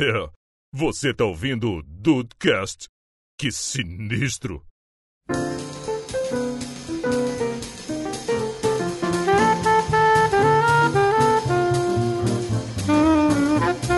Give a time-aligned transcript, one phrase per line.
[0.00, 0.30] É,
[0.72, 2.88] você tá ouvindo o Dudecast?
[3.36, 4.64] Que sinistro!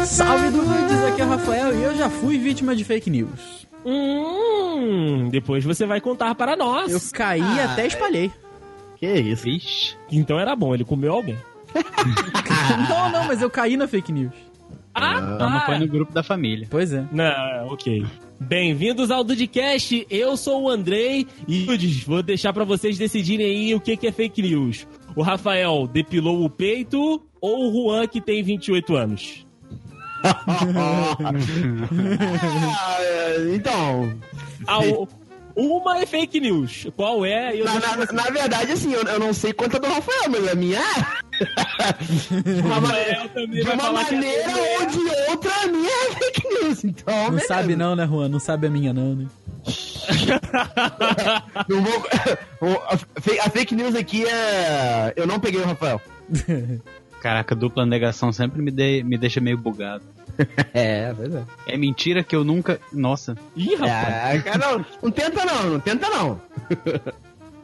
[0.07, 3.67] Salve dudes, aqui é o Rafael e eu já fui vítima de fake news.
[3.85, 6.91] Hum, depois você vai contar para nós.
[6.91, 8.31] Eu caí Ah, até espalhei.
[8.97, 9.45] Que isso?
[9.45, 9.97] Vixe.
[10.11, 11.39] Então era bom, ele comeu alguém.
[12.89, 14.50] não, não, mas eu caí na fake news.
[15.01, 15.63] Ah, Não, tá.
[15.67, 16.67] foi no grupo da família.
[16.71, 17.05] Pois é.
[17.13, 18.05] Não, ok.
[18.39, 23.75] Bem-vindos ao Dudcast, eu sou o Andrei e Dudes, vou deixar pra vocês decidirem aí
[23.75, 24.87] o que que é fake news.
[25.15, 29.47] O Rafael depilou o peito ou o Juan que tem 28 anos?
[32.79, 34.13] Ah, é, então,
[34.67, 35.09] Ah, o-
[35.57, 36.87] uma é fake news.
[36.97, 37.55] Qual é?
[37.59, 40.49] Eu na, na- na verdade, assim, eu, eu não sei quanto é do Rafael, mas
[40.49, 41.30] a minha é.
[41.41, 42.81] De uma,
[43.93, 44.79] maneira é.
[44.79, 44.99] ou de
[45.31, 46.85] outra, a minha é fake news.
[46.85, 47.49] Então, Não beleza.
[47.49, 48.29] sabe não, né, Juan?
[48.29, 49.27] Não sabe a minha não, né?
[51.69, 52.83] Não vou-
[53.45, 55.13] a fake news aqui é.
[55.17, 56.01] Eu não peguei o Rafael.
[57.21, 60.05] Caraca, dupla negação sempre me, de- me deixa meio bugado.
[60.73, 61.45] É, pois é.
[61.67, 62.81] É mentira que eu nunca.
[62.93, 63.37] Nossa.
[63.55, 64.37] Ih, rapaz.
[64.37, 66.41] É, cara, não, não tenta não, não tenta não.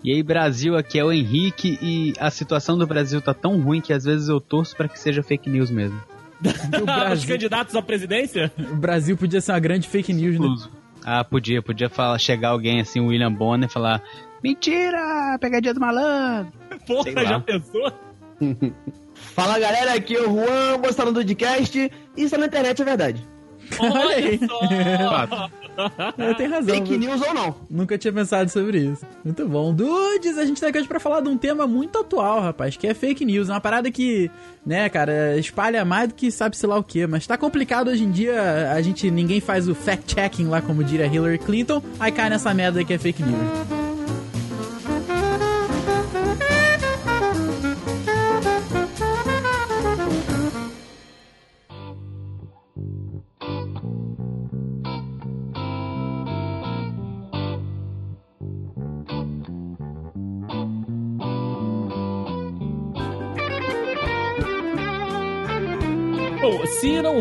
[0.07, 3.81] E aí, Brasil, aqui é o Henrique e a situação do Brasil tá tão ruim
[3.81, 6.01] que às vezes eu torço pra que seja fake news mesmo.
[6.41, 6.47] O
[6.79, 8.53] Os Brasil, candidatos à presidência?
[8.57, 10.71] o Brasil podia ser uma grande fake news, né?
[11.05, 14.01] Ah, podia, podia falar, chegar alguém assim, o William Bonner, e falar:
[14.45, 15.37] Mentira!
[15.41, 16.53] Pegadinha do malandro!
[16.87, 17.25] Porra, lá.
[17.25, 17.93] já pensou?
[19.13, 21.91] Fala galera, aqui é o Juan, gostando do podcast.
[22.17, 23.27] Isso na internet é verdade.
[23.79, 24.39] Olha aí.
[24.39, 25.51] só!
[26.17, 26.75] Eu tenho razão.
[26.75, 27.55] Fake news ou não.
[27.69, 29.05] Nunca tinha pensado sobre isso.
[29.25, 29.75] Muito bom.
[29.75, 32.87] Dudes, a gente tá aqui hoje pra falar de um tema muito atual, rapaz, que
[32.87, 33.49] é fake news.
[33.49, 34.31] É uma parada que,
[34.65, 37.07] né, cara, espalha mais do que sabe-se lá o que.
[37.07, 41.07] Mas tá complicado hoje em dia, a gente, ninguém faz o fact-checking lá, como diria
[41.07, 43.86] Hillary Clinton, aí cai nessa merda que é fake news.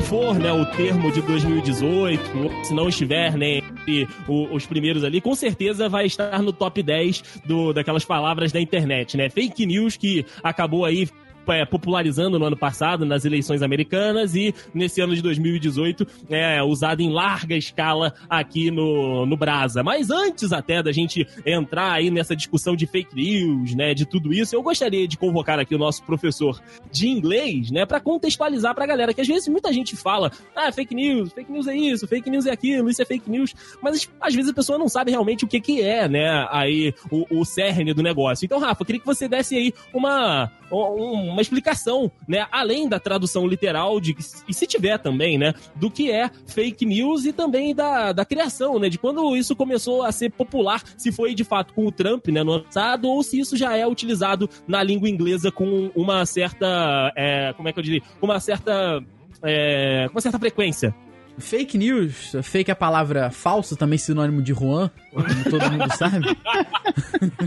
[0.06, 5.20] For, né, o termo de 2018, ou se não estiver, né, entre os primeiros ali,
[5.20, 9.30] com certeza vai estar no top 10 do, daquelas palavras da internet, né?
[9.30, 11.08] Fake news que acabou aí
[11.48, 17.02] é, popularizando no ano passado nas eleições americanas e nesse ano de 2018 é usado
[17.02, 19.84] em larga escala aqui no, no Brasa.
[19.84, 24.34] Mas antes até da gente entrar aí nessa discussão de fake news, né, de tudo
[24.34, 26.60] isso, eu gostaria de convocar aqui o nosso professor
[26.92, 30.94] de inglês, né, para contextualizar pra galera que às vezes muita gente fala, ah, fake
[30.96, 34.34] news, fake news é isso, fake news é aquilo, isso é fake news, mas às
[34.36, 37.94] vezes a pessoa não sabe realmente o que que é, né, aí o, o cerne
[37.94, 38.46] do negócio.
[38.46, 43.46] Então, Rafa, queria que você desse aí uma um- uma explicação, né, além da tradução
[43.46, 44.16] literal de
[44.48, 48.80] e se tiver também, né, do que é fake news e também da, da criação,
[48.80, 52.28] né, de quando isso começou a ser popular, se foi de fato com o Trump,
[52.28, 57.12] né, no passado, ou se isso já é utilizado na língua inglesa com uma certa,
[57.16, 59.04] é, como é que eu diria, uma certa,
[59.44, 60.96] é, com uma certa frequência.
[61.38, 66.36] Fake news, fake é a palavra falso, também sinônimo de Juan, como todo mundo sabe.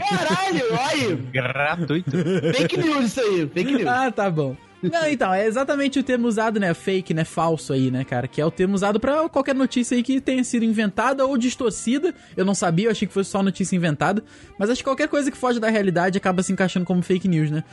[0.08, 2.10] Caralho, olha, Gratuito.
[2.54, 3.86] fake news isso aí, fake news.
[3.86, 4.56] Ah, tá bom.
[4.82, 6.72] Não, então, é exatamente o termo usado, né?
[6.72, 7.24] Fake, né?
[7.24, 8.28] Falso aí, né, cara?
[8.28, 12.14] Que é o termo usado pra qualquer notícia aí que tenha sido inventada ou distorcida.
[12.36, 14.22] Eu não sabia, eu achei que fosse só notícia inventada.
[14.56, 17.50] Mas acho que qualquer coisa que foge da realidade acaba se encaixando como fake news,
[17.50, 17.64] né?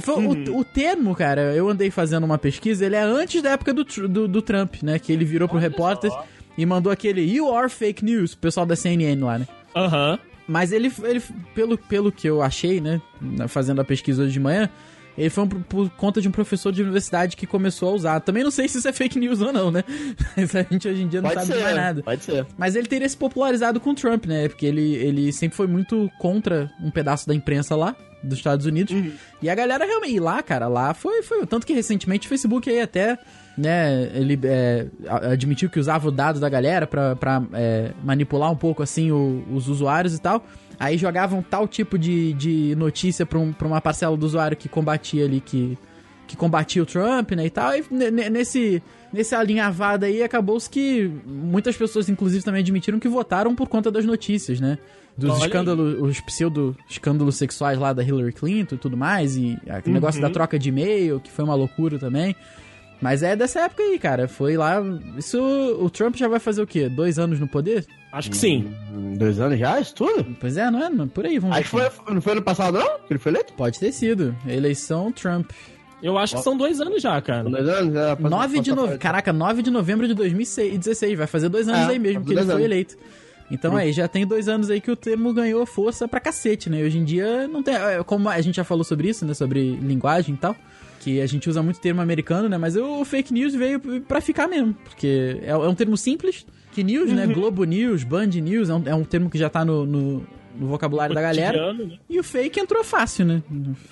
[0.00, 3.72] Foi- o, o termo, cara, eu andei fazendo uma pesquisa, ele é antes da época
[3.74, 4.98] do, do, do Trump, né?
[4.98, 6.10] Que ele virou pro repórter
[6.56, 9.46] e mandou aquele You are fake news, pro pessoal da CNN lá, né?
[9.76, 10.18] Aham.
[10.46, 11.22] Mas ele, ele
[11.54, 13.00] pelo, pelo que eu achei, né,
[13.48, 14.70] fazendo a pesquisa hoje de manhã,
[15.18, 18.20] ele foi um- por conta de um professor de universidade que começou a usar.
[18.20, 19.82] Também não sei se isso é fake news ou não, né?
[20.36, 22.02] Mas a gente hoje em dia não Pode sabe de ser, mais nada.
[22.02, 22.46] pode ser.
[22.56, 24.48] Mas ele teria se popularizado com o Trump, né?
[24.48, 28.94] Porque ele, ele sempre foi muito contra um pedaço da imprensa lá, dos Estados Unidos.
[29.42, 31.46] E a galera realmente, e lá, cara, lá foi, foi.
[31.46, 33.16] Tanto que recentemente o Facebook aí até,
[33.56, 34.86] né, ele é,
[35.30, 39.44] admitiu que usava o dado da galera pra, pra é, manipular um pouco, assim, o-
[39.52, 40.44] os usuários e tal.
[40.80, 44.68] Aí jogavam tal tipo de, de notícia pra, um, pra uma parcela do usuário que
[44.68, 45.76] combatia ali, que,
[46.26, 47.74] que combatia o Trump, né, e tal.
[47.76, 48.80] E ne- ne- nesse,
[49.12, 54.04] nesse alinhavado aí, acabou-se que muitas pessoas, inclusive, também admitiram que votaram por conta das
[54.04, 54.78] notícias, né?
[55.16, 55.46] Dos Olha aí.
[55.46, 59.92] escândalos, os pseudo-escândalos sexuais lá da Hillary Clinton e tudo mais, e aquele Uhum.
[59.94, 62.36] negócio da troca de e-mail, que foi uma loucura também.
[63.00, 64.26] Mas é dessa época aí, cara.
[64.26, 64.82] Foi lá.
[65.16, 65.38] Isso.
[65.80, 66.88] O Trump já vai fazer o quê?
[66.88, 67.86] Dois anos no poder?
[68.12, 68.72] Acho que sim.
[68.92, 69.78] Hum, Dois anos já?
[69.78, 70.24] Isso tudo?
[70.40, 70.88] Pois é, não é?
[70.90, 71.90] Não- Por aí, vamos Acho que ver.
[71.90, 72.98] foi, não foi ano passado, não?
[73.00, 73.52] Que ele foi eleito?
[73.52, 74.34] Pode ter sido.
[74.46, 75.50] Eleição Trump.
[76.02, 77.42] Eu acho que são dois anos já, cara.
[77.48, 77.94] Dois anos?
[77.94, 78.98] É, passou- 9 de novembro.
[78.98, 81.18] Caraca, 9 de novembro de 2016.
[81.18, 82.96] Vai fazer dois anos É, aí mesmo que ele foi eleito.
[83.50, 86.82] Então aí, já tem dois anos aí que o termo ganhou força pra cacete, né?
[86.82, 87.74] Hoje em dia não tem.
[87.74, 89.34] é, Como a gente já falou sobre isso, né?
[89.34, 90.54] Sobre linguagem e tal.
[91.00, 92.58] Que a gente usa muito termo americano, né?
[92.58, 94.74] Mas o fake news veio pra ficar mesmo.
[94.84, 96.44] Porque é, é um termo simples.
[96.72, 97.26] Que news, né?
[97.26, 100.26] Globo News, Band News, é um, é um termo que já tá no, no,
[100.58, 101.72] no vocabulário da galera.
[101.72, 101.98] Né?
[102.08, 103.42] E o fake entrou fácil, né?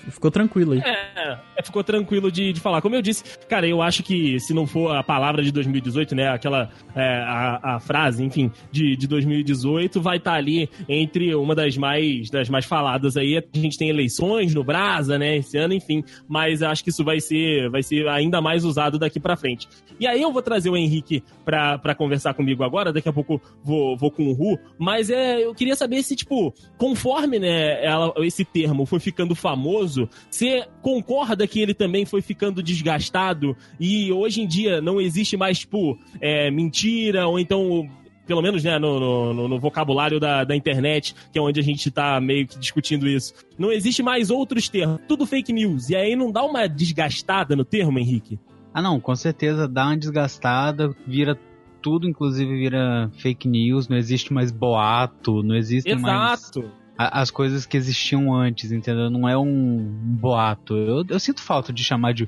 [0.09, 0.79] Ficou tranquilo aí.
[0.79, 2.81] É, é, ficou tranquilo de, de falar.
[2.81, 6.29] Como eu disse, cara, eu acho que se não for a palavra de 2018, né,
[6.29, 11.77] aquela, é, a, a frase, enfim, de, de 2018, vai estar ali entre uma das
[11.77, 13.37] mais, das mais faladas aí.
[13.37, 17.19] A gente tem eleições no Brasa, né, esse ano, enfim, mas acho que isso vai
[17.21, 19.67] ser, vai ser ainda mais usado daqui pra frente.
[19.99, 23.41] E aí eu vou trazer o Henrique pra, pra conversar comigo agora, daqui a pouco
[23.63, 28.13] vou, vou com o Ru, mas é, eu queria saber se, tipo, conforme, né, ela,
[28.17, 34.41] esse termo foi ficando famoso, você concorda que ele também foi ficando desgastado e hoje
[34.41, 37.89] em dia não existe mais, tipo, é, mentira, ou então
[38.27, 41.89] pelo menos né, no, no- no- vocabulário da, da internet, que é onde a gente
[41.89, 43.33] tá meio que discutindo isso.
[43.57, 45.89] Não existe mais outros termos, tudo fake news.
[45.89, 48.37] E aí não dá uma desgastada no termo, Henrique?
[48.73, 51.39] Ah, não, com certeza dá uma desgastada, vira
[51.87, 56.69] tudo, inclusive vira fake news, não existe mais boato, não existe mais Exato.
[56.97, 59.09] as coisas que existiam antes, entendeu?
[59.09, 59.77] Não é um
[60.19, 60.75] boato.
[60.75, 62.27] Eu, eu sinto falta de chamar de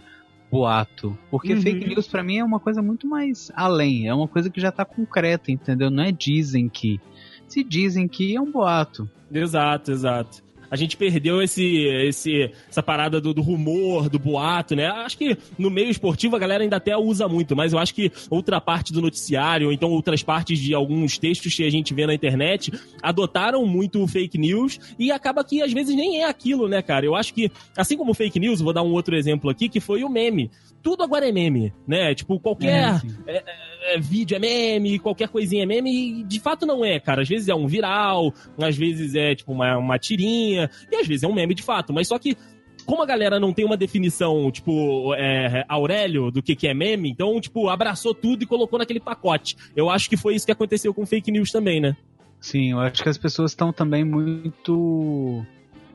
[0.49, 1.61] boato, porque Uhum.
[1.61, 4.71] fake news pra mim é uma coisa muito mais além, é uma coisa que já
[4.71, 5.89] tá concreta, entendeu?
[5.91, 6.97] Não é dizem que.
[7.45, 9.09] Se dizem que é um boato.
[9.29, 10.41] Exato, exato.
[10.69, 14.87] A gente perdeu esse, esse, essa parada do, do rumor, do boato, né?
[14.87, 18.11] Acho que no meio esportivo a galera ainda até usa muito, mas eu acho que
[18.29, 22.05] outra parte do noticiário, ou então outras partes de alguns textos que a gente vê
[22.05, 22.71] na internet,
[23.01, 27.05] adotaram muito o fake news e acaba que às vezes nem é aquilo, né, cara?
[27.05, 29.79] Eu acho que, assim como o fake news, vou dar um outro exemplo aqui, que
[29.79, 30.49] foi o meme.
[30.81, 32.15] Tudo agora é meme, né?
[32.15, 33.43] Tipo, qualquer É.
[33.89, 37.21] é, vídeo é meme, qualquer coisinha é meme, e de fato não é, cara.
[37.21, 41.23] Às vezes é um viral, às vezes é tipo uma, uma tirinha, e às vezes
[41.23, 41.93] é um meme de fato.
[41.93, 42.37] Mas só que,
[42.85, 47.09] como a galera não tem uma definição, tipo, é, Aurélio, do que, que é meme,
[47.09, 49.55] então, tipo, abraçou tudo e colocou naquele pacote.
[49.75, 51.95] Eu acho que foi isso que aconteceu com fake news também, né?
[52.39, 55.45] Sim, eu acho que as pessoas estão também muito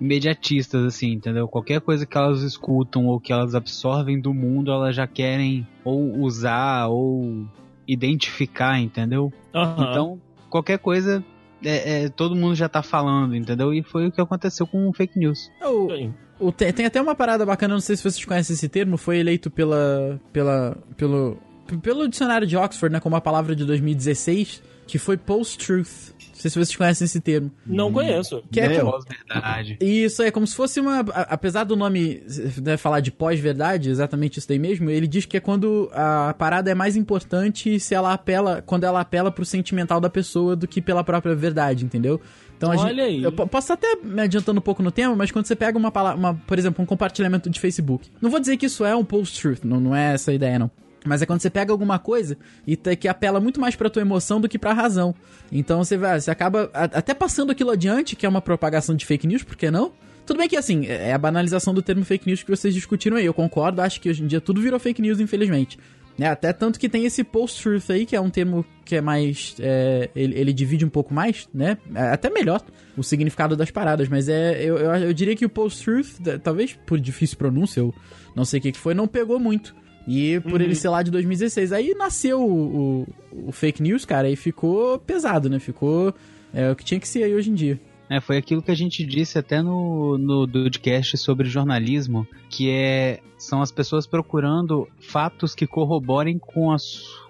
[0.00, 1.48] imediatistas, assim, entendeu?
[1.48, 6.18] Qualquer coisa que elas escutam ou que elas absorvem do mundo, elas já querem ou
[6.20, 7.46] usar ou
[7.86, 9.32] identificar, entendeu?
[9.54, 9.90] Aham.
[9.90, 10.20] Então,
[10.50, 11.24] qualquer coisa,
[11.64, 13.72] é, é, todo mundo já tá falando, entendeu?
[13.74, 15.50] E foi o que aconteceu com o fake news.
[15.62, 18.96] O, o- tem, tem até uma parada bacana, não sei se vocês conhecem esse termo,
[18.96, 21.38] foi eleito pela, pela, pelo,
[21.82, 26.12] pelo dicionário de Oxford, né, como a palavra de 2016, que foi post-truth.
[26.34, 27.50] Não sei se vocês conhecem esse termo.
[27.64, 28.42] Não conheço.
[28.52, 29.78] Que é como- Pós-verdade.
[29.80, 31.00] Isso é como se fosse uma.
[31.00, 32.22] Apesar do nome
[32.62, 36.70] né, falar de pós-verdade, exatamente isso daí mesmo, ele diz que é quando a parada
[36.70, 38.60] é mais importante se ela apela.
[38.66, 42.20] Quando ela apela pro sentimental da pessoa do que pela própria verdade, entendeu?
[42.56, 43.22] Então a Olha gente, aí.
[43.22, 45.90] Eu po- posso até me adiantando um pouco no tema, mas quando você pega uma
[45.90, 48.08] palavra, uma, por exemplo, um compartilhamento de Facebook.
[48.20, 50.70] Não vou dizer que isso é um post-truth, não, não é essa a ideia, não.
[51.04, 52.36] Mas é quando você pega alguma coisa
[52.66, 55.14] e que apela muito mais pra tua emoção do que pra razão.
[55.52, 59.26] Então você vai, você acaba até passando aquilo adiante, que é uma propagação de fake
[59.26, 59.92] news, por que não?
[60.26, 63.26] Tudo bem que assim, é a banalização do termo fake news que vocês discutiram aí.
[63.26, 65.78] Eu concordo, acho que hoje em dia tudo virou fake news, infelizmente.
[66.16, 69.56] Né, até tanto que tem esse post-truth aí, que é um termo que é mais.
[69.58, 71.76] é, ele, ele divide um pouco mais, né?
[71.92, 72.62] É até melhor
[72.96, 74.62] o significado das paradas, mas é.
[74.62, 77.92] Eu, eu, eu diria que o post-truth, talvez por difícil pronúncia, eu
[78.36, 79.74] não sei o que, que foi, não pegou muito.
[80.06, 81.72] E por ele ser lá de 2016.
[81.72, 85.58] Aí nasceu o, o, o fake news, cara, e ficou pesado, né?
[85.58, 86.14] Ficou.
[86.52, 87.80] É o que tinha que ser aí hoje em dia.
[88.08, 93.20] É, foi aquilo que a gente disse até no, no podcast sobre jornalismo, que é
[93.38, 96.76] são as pessoas procurando fatos que corroborem com, a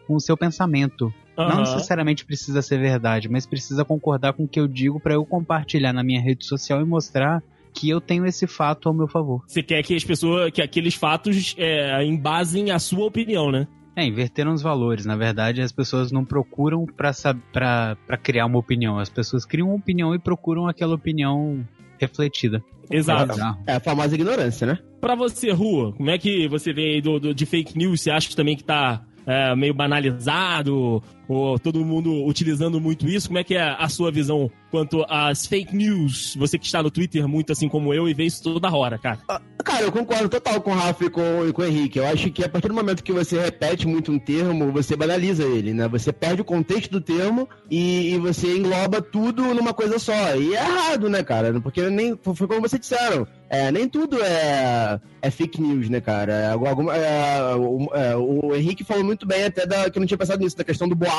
[0.06, 1.12] com o seu pensamento.
[1.36, 1.60] Não Aham.
[1.60, 5.92] necessariamente precisa ser verdade, mas precisa concordar com o que eu digo para eu compartilhar
[5.92, 7.42] na minha rede social e mostrar
[7.74, 9.42] que eu tenho esse fato ao meu favor.
[9.46, 13.66] Você quer que as pessoas, que aqueles fatos é, embasem a sua opinião, né?
[13.96, 15.04] É, inverteram os valores.
[15.06, 18.98] Na verdade, as pessoas não procuram para criar uma opinião.
[18.98, 21.64] As pessoas criam uma opinião e procuram aquela opinião
[21.98, 22.62] refletida.
[22.90, 23.32] Exato.
[23.32, 23.58] Bizarro.
[23.66, 24.78] É a famosa ignorância, né?
[25.00, 28.00] Pra você, Rua, como é que você vê aí do, do- de fake news?
[28.00, 31.02] Você acha também que tá é, meio banalizado?
[31.28, 33.28] Ou todo mundo utilizando muito isso.
[33.28, 36.34] Como é que é a sua visão quanto às fake news?
[36.36, 39.18] Você que está no Twitter muito assim como eu e vê isso toda hora, cara.
[39.28, 41.98] Ah, Cara, eu concordo total com o Rafa e com, e com o Henrique.
[41.98, 45.42] Eu acho que a partir do momento que você repete muito um termo, você banaliza
[45.42, 45.88] ele, né?
[45.88, 50.12] Você perde o contexto do termo e, e você engloba tudo numa coisa só.
[50.36, 51.58] E é errado, né, cara?
[51.62, 53.26] Porque nem foi como vocês disseram.
[53.48, 56.32] É, nem tudo é, é fake news, né, cara?
[56.32, 60.06] É, alguma- é, o, é, o Henrique falou muito bem até da, que eu não
[60.06, 61.13] tinha pensado nisso, da questão do boato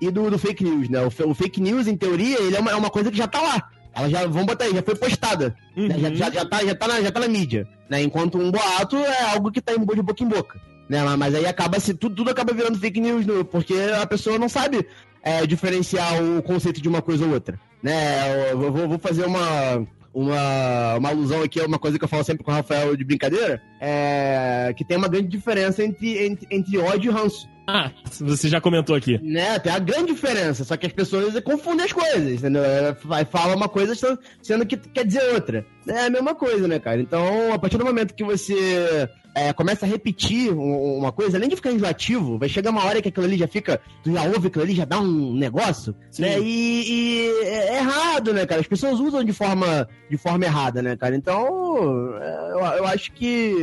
[0.00, 0.98] e do, do fake news, né?
[1.02, 3.40] O, o fake news, em teoria, ele é uma, é uma coisa que já tá
[3.40, 3.68] lá.
[3.94, 5.54] Ela já, vamos botar aí, já foi postada.
[5.76, 5.98] né?
[5.98, 7.66] Já, já, já, tá, já, tá na, já tá na mídia.
[7.88, 8.02] Né?
[8.02, 10.60] Enquanto um boato é algo que tá em, de boca em boca.
[10.88, 11.02] Né?
[11.16, 14.48] Mas- aí acaba se tudo, tudo acaba virando fake news, no- porque a pessoa não
[14.48, 14.86] sabe
[15.22, 17.58] é, diferenciar o conceito de uma coisa ou outra.
[17.82, 18.50] Né?
[18.52, 22.08] Eu, eu vou, vou fazer uma, uma, uma alusão aqui a uma coisa que eu
[22.08, 26.46] falo sempre com o Rafael de brincadeira, é, que tem uma grande diferença entre, entre,
[26.50, 27.48] entre ódio e ranço.
[27.66, 29.20] Ah, você já comentou aqui.
[29.22, 32.62] Né, tem a grande diferença, só que as pessoas confundem as coisas, entendeu?
[33.04, 33.94] Vai fala uma coisa
[34.42, 35.64] sendo que quer dizer outra.
[35.86, 37.00] É a mesma coisa, né, cara?
[37.00, 41.48] Então, a partir do momento que você é, começa a repetir um- uma coisa, além
[41.48, 43.80] de ficar enjoativo, vai chegar uma hora que aquilo ali já fica.
[44.02, 46.22] Tu já ouve aquilo ali, já dá um negócio, Sim.
[46.22, 46.40] né?
[46.40, 48.60] E, e é errado, né, cara?
[48.60, 51.14] As pessoas usam de forma, de forma errada, né, cara?
[51.16, 53.54] Então, é, eu, eu acho que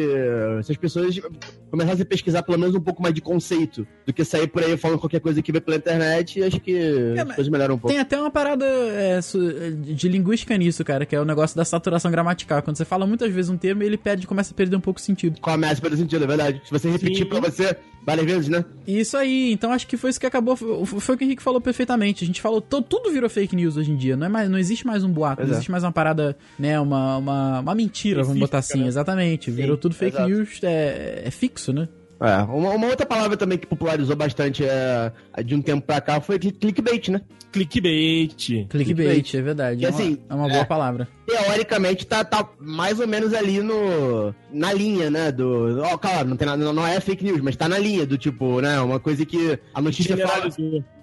[0.64, 1.20] se as pessoas
[1.70, 4.78] começassem a pesquisar pelo menos um pouco mais de conceito do que sair por aí
[4.78, 6.78] falando qualquer coisa que vê pela internet, acho que
[7.20, 7.92] as mas coisas melhoram um pouco.
[7.94, 9.20] Tem até uma parada é,
[9.78, 12.62] de linguística nisso, cara, que é o negócio da saturação gramatical.
[12.62, 15.04] Quando você fala muitas vezes um termo, ele perde, começa a perder um pouco o
[15.04, 15.40] sentido.
[15.58, 16.62] Começa pelo sentido, é verdade.
[16.64, 17.26] Se você repetir Sim.
[17.26, 18.64] pra você várias vezes, né?
[18.86, 20.56] Isso aí, então acho que foi isso que acabou.
[20.56, 22.24] Foi o que o Henrique falou perfeitamente.
[22.24, 24.16] A gente falou, tudo virou fake news hoje em dia.
[24.16, 25.58] Não, é mais, não existe mais um boato, Pois não é.
[25.58, 26.80] existe mais uma parada, né?
[26.80, 28.82] Uma, uma, uma mentira, vamos botar assim.
[28.82, 28.88] Né?
[28.88, 29.50] Exatamente.
[29.50, 30.30] Virou tudo fake exato.
[30.30, 31.90] news, é, é fixo, né?
[32.20, 35.12] É, uma, uma outra palavra também que popularizou bastante é,
[35.44, 37.22] de um tempo pra cá foi cli- clickbait, né?
[37.52, 38.36] Clickbait.
[38.36, 39.36] Clickbait, Clickbait.
[39.36, 39.82] é verdade.
[39.82, 40.66] E é, uma, assim, é uma boa é.
[40.66, 41.08] palavra.
[41.26, 44.34] Teoricamente tá, tá mais ou menos ali no.
[44.52, 45.32] na linha, né?
[45.32, 45.80] Do.
[45.82, 48.62] Ó, claro, não, tem nada, não é fake news, mas tá na linha do tipo,
[48.62, 48.80] né?
[48.80, 50.50] Uma coisa que a notícia fala.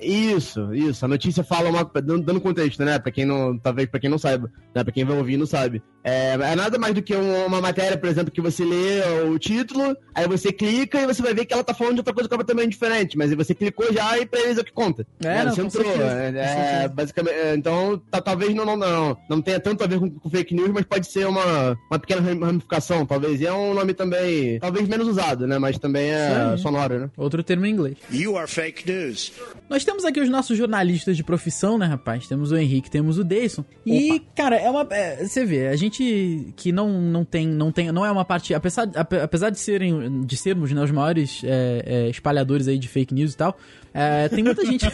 [0.00, 1.04] Isso, isso.
[1.04, 1.84] A notícia fala uma.
[2.02, 2.98] Dando, contexto, né?
[2.98, 3.56] Pra quem não.
[3.58, 4.50] Talvez pra quem não saiba.
[4.74, 4.82] Né?
[4.84, 5.82] Pra quem vai ouvir e não sabe.
[6.02, 9.38] É, é nada mais do que um- uma matéria, por exemplo, que você lê o
[9.38, 12.28] título, aí você clica e você vai ver que ela tá falando de outra coisa
[12.28, 13.16] completamente diferente.
[13.16, 15.06] Mas aí você clicou já e pra eles é o que conta.
[15.20, 15.44] É, Né?
[15.44, 15.84] não, você entrou.
[15.84, 16.04] certeza,
[16.38, 17.34] É, é, basicamente.
[17.34, 20.54] é, então, tá- talvez não, não, não, não tenha tanto a ver com, com fake
[20.54, 23.40] news, mas pode ser uma, uma pequena ramificação, talvez.
[23.40, 25.58] E é um nome também, talvez menos usado, né?
[25.58, 26.62] Mas também é Sim.
[26.62, 27.10] sonoro, né?
[27.16, 27.96] Outro termo em inglês.
[28.10, 29.32] You are fake news.
[29.68, 32.26] Nós temos aqui os nossos jornalistas de profissão, né, rapaz?
[32.26, 33.64] Temos o Henrique, temos o Deison.
[33.84, 34.86] E, cara, é uma.
[34.90, 37.46] é, você vê, a gente que não, não tem.
[37.46, 37.90] Não tem.
[37.92, 38.54] Não é uma parte.
[38.54, 40.24] Apesar, ape- apesar de serem.
[40.24, 43.58] De sermos né, os maiores é, é, espalhadores aí de fake news e tal.
[43.92, 44.86] é, tem muita gente.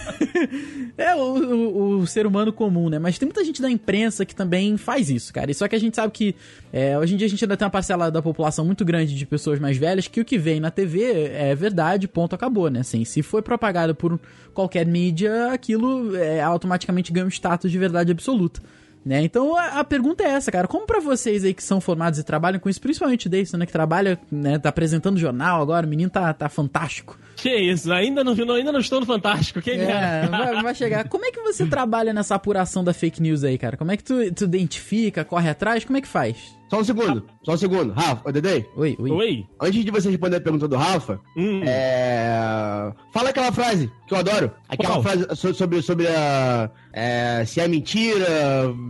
[0.99, 2.99] é o, o, o ser humano comum, né?
[2.99, 5.51] Mas tem muita gente da imprensa que também faz isso, cara.
[5.51, 6.35] E só que a gente sabe que
[6.73, 9.27] é, hoje em dia a gente ainda tem uma parcela da população muito grande de
[9.27, 12.81] pessoas mais velhas que o que vem na TV é verdade, ponto, acabou, né?
[12.81, 14.19] Assim, se foi propagado por
[14.55, 18.61] qualquer mídia, aquilo é, automaticamente ganha um status de verdade absoluta.
[19.05, 19.23] Né?
[19.23, 20.69] Então a, a pergunta é essa, cara.
[20.69, 23.65] Como pra vocês aí que são formados e trabalham com isso, principalmente o Deison, né?
[23.65, 24.59] Que trabalha, né?
[24.59, 27.19] Tá apresentando jornal agora, o menino tá, tá fantástico.
[27.37, 29.63] Que isso, ainda não, não- ainda não estou no Fantástico.
[29.63, 30.27] Quem É, é?
[30.29, 31.09] vai, vai chegar.
[31.09, 33.79] Como é que você trabalha nessa apuração da fake news aí, cara?
[33.79, 35.83] Como é que tu, tu identifica, corre atrás?
[35.83, 36.37] Como é que faz?
[36.69, 37.93] Só um segundo, só um segundo.
[37.95, 39.11] Rafa, ô Dedei, Oi, oi.
[39.11, 39.47] Oi?
[39.61, 41.63] antes de você responder a pergunta do Rafa, Hum.
[41.65, 42.93] é...
[43.13, 44.53] fala aquela frase que eu adoro.
[44.69, 45.03] Aquela Qual?
[45.03, 46.71] frase so- sobre, sobre a.
[46.93, 48.27] é, se é mentira,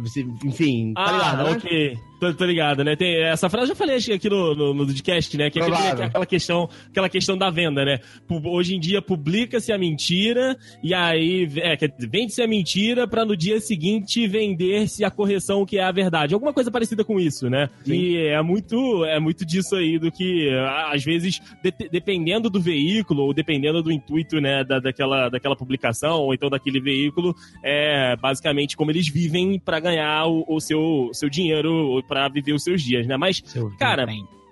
[0.06, 1.50] se- enfim, tá Ah, ligado, né?
[1.52, 1.98] ok.
[2.20, 2.94] Tô, tô ligado, né?
[2.96, 5.48] Tem, essa frase eu já falei aqui no, no, no podcast, né?
[5.50, 7.98] Que é aquele- aquela, questão, aquela questão da venda, né?
[8.44, 13.58] Hoje em dia publica-se a mentira e aí é, vende-se a mentira pra no dia
[13.60, 16.34] seguinte vender-se a correção que é a verdade.
[16.34, 17.70] Alguma coisa parecida com isso, né?
[17.84, 17.94] Sim.
[17.94, 20.48] E é muito, é muito disso aí do que,
[20.92, 26.20] às vezes, de- dependendo do veículo ou dependendo do intuito, né, da, daquela, daquela publicação
[26.20, 27.34] ou então daquele veículo,
[27.64, 32.64] é basicamente como eles vivem pra ganhar o, o seu, seu dinheiro pra viver os
[32.64, 33.16] seus dias, né?
[33.16, 34.04] Mas, Seu Cara,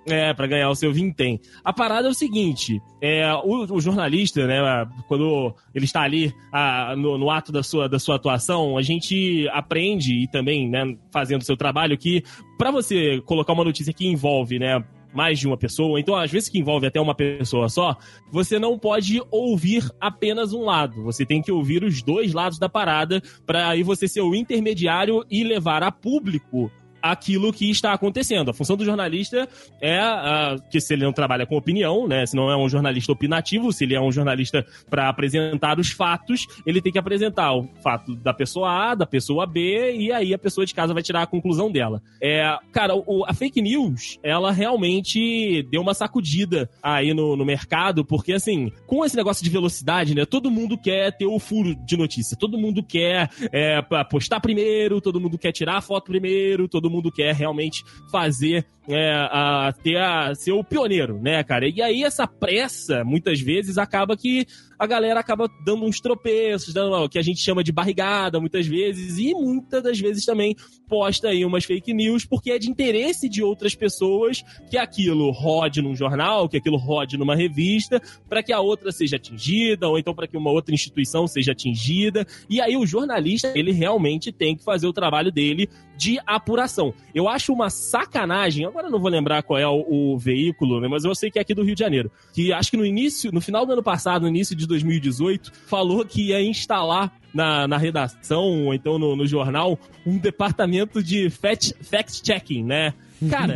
[0.07, 1.41] é, pra ganhar o seu vintém.
[1.65, 6.95] A parada é o seguinte: é, o, o jornalista, né, quando ele está ali ah,
[6.97, 11.43] no, no ato da sua, da sua atuação, a gente aprende e também, né, fazendo
[11.43, 12.23] o seu trabalho, que
[12.57, 16.49] pra você colocar uma notícia que envolve, né, mais de uma pessoa, então às vezes
[16.49, 17.97] que envolve até uma pessoa só,
[18.31, 21.03] você não pode ouvir apenas um lado.
[21.05, 25.25] Você tem que ouvir os dois lados da parada para aí você ser o intermediário
[25.31, 26.71] e levar a público
[27.03, 28.51] aquilo que está acontecendo.
[28.51, 29.49] A função do jornalista
[29.81, 33.13] é uh, que se ele não trabalha com opinião, né, se não é um jornalista
[33.13, 37.69] opinativo, se ele é um jornalista para apresentar os fatos, ele tem que apresentar o
[37.83, 41.23] fato da pessoa A, da pessoa B e aí a pessoa de casa vai tirar
[41.23, 42.03] a conclusão dela.
[42.23, 48.05] É, cara, o, a fake news, ela realmente deu uma sacudida aí no, no mercado,
[48.05, 51.97] porque assim, com esse negócio de velocidade, né, todo mundo quer ter o furo de
[51.97, 56.88] notícia, todo mundo quer é, postar primeiro, todo mundo quer tirar a foto primeiro, todo
[56.91, 61.69] mundo quer realmente fazer é, a, ter a, ser o pioneiro, né, cara?
[61.69, 64.47] E aí essa pressa, muitas vezes, acaba que
[64.79, 68.67] a galera acaba dando uns tropeços, dando o que a gente chama de barrigada, muitas
[68.67, 70.55] vezes, e muitas das vezes também
[70.89, 75.83] posta aí umas fake news, porque é de interesse de outras pessoas que aquilo rode
[75.83, 80.15] num jornal, que aquilo rode numa revista, para que a outra seja atingida, ou então
[80.15, 82.27] para que uma outra instituição seja atingida.
[82.49, 86.95] E aí o jornalista, ele realmente tem que fazer o trabalho dele de apuração.
[87.13, 91.05] Eu acho uma sacanagem, agora não vou lembrar qual é o, o veículo, né, mas
[91.05, 93.41] eu sei que é aqui do Rio de Janeiro, que acho que no início, no
[93.41, 98.67] final do ano passado, no início de 2018, falou que ia instalar na, na redação,
[98.67, 102.95] ou então no, no jornal, um departamento de fact-checking, né?
[103.29, 103.55] Cara,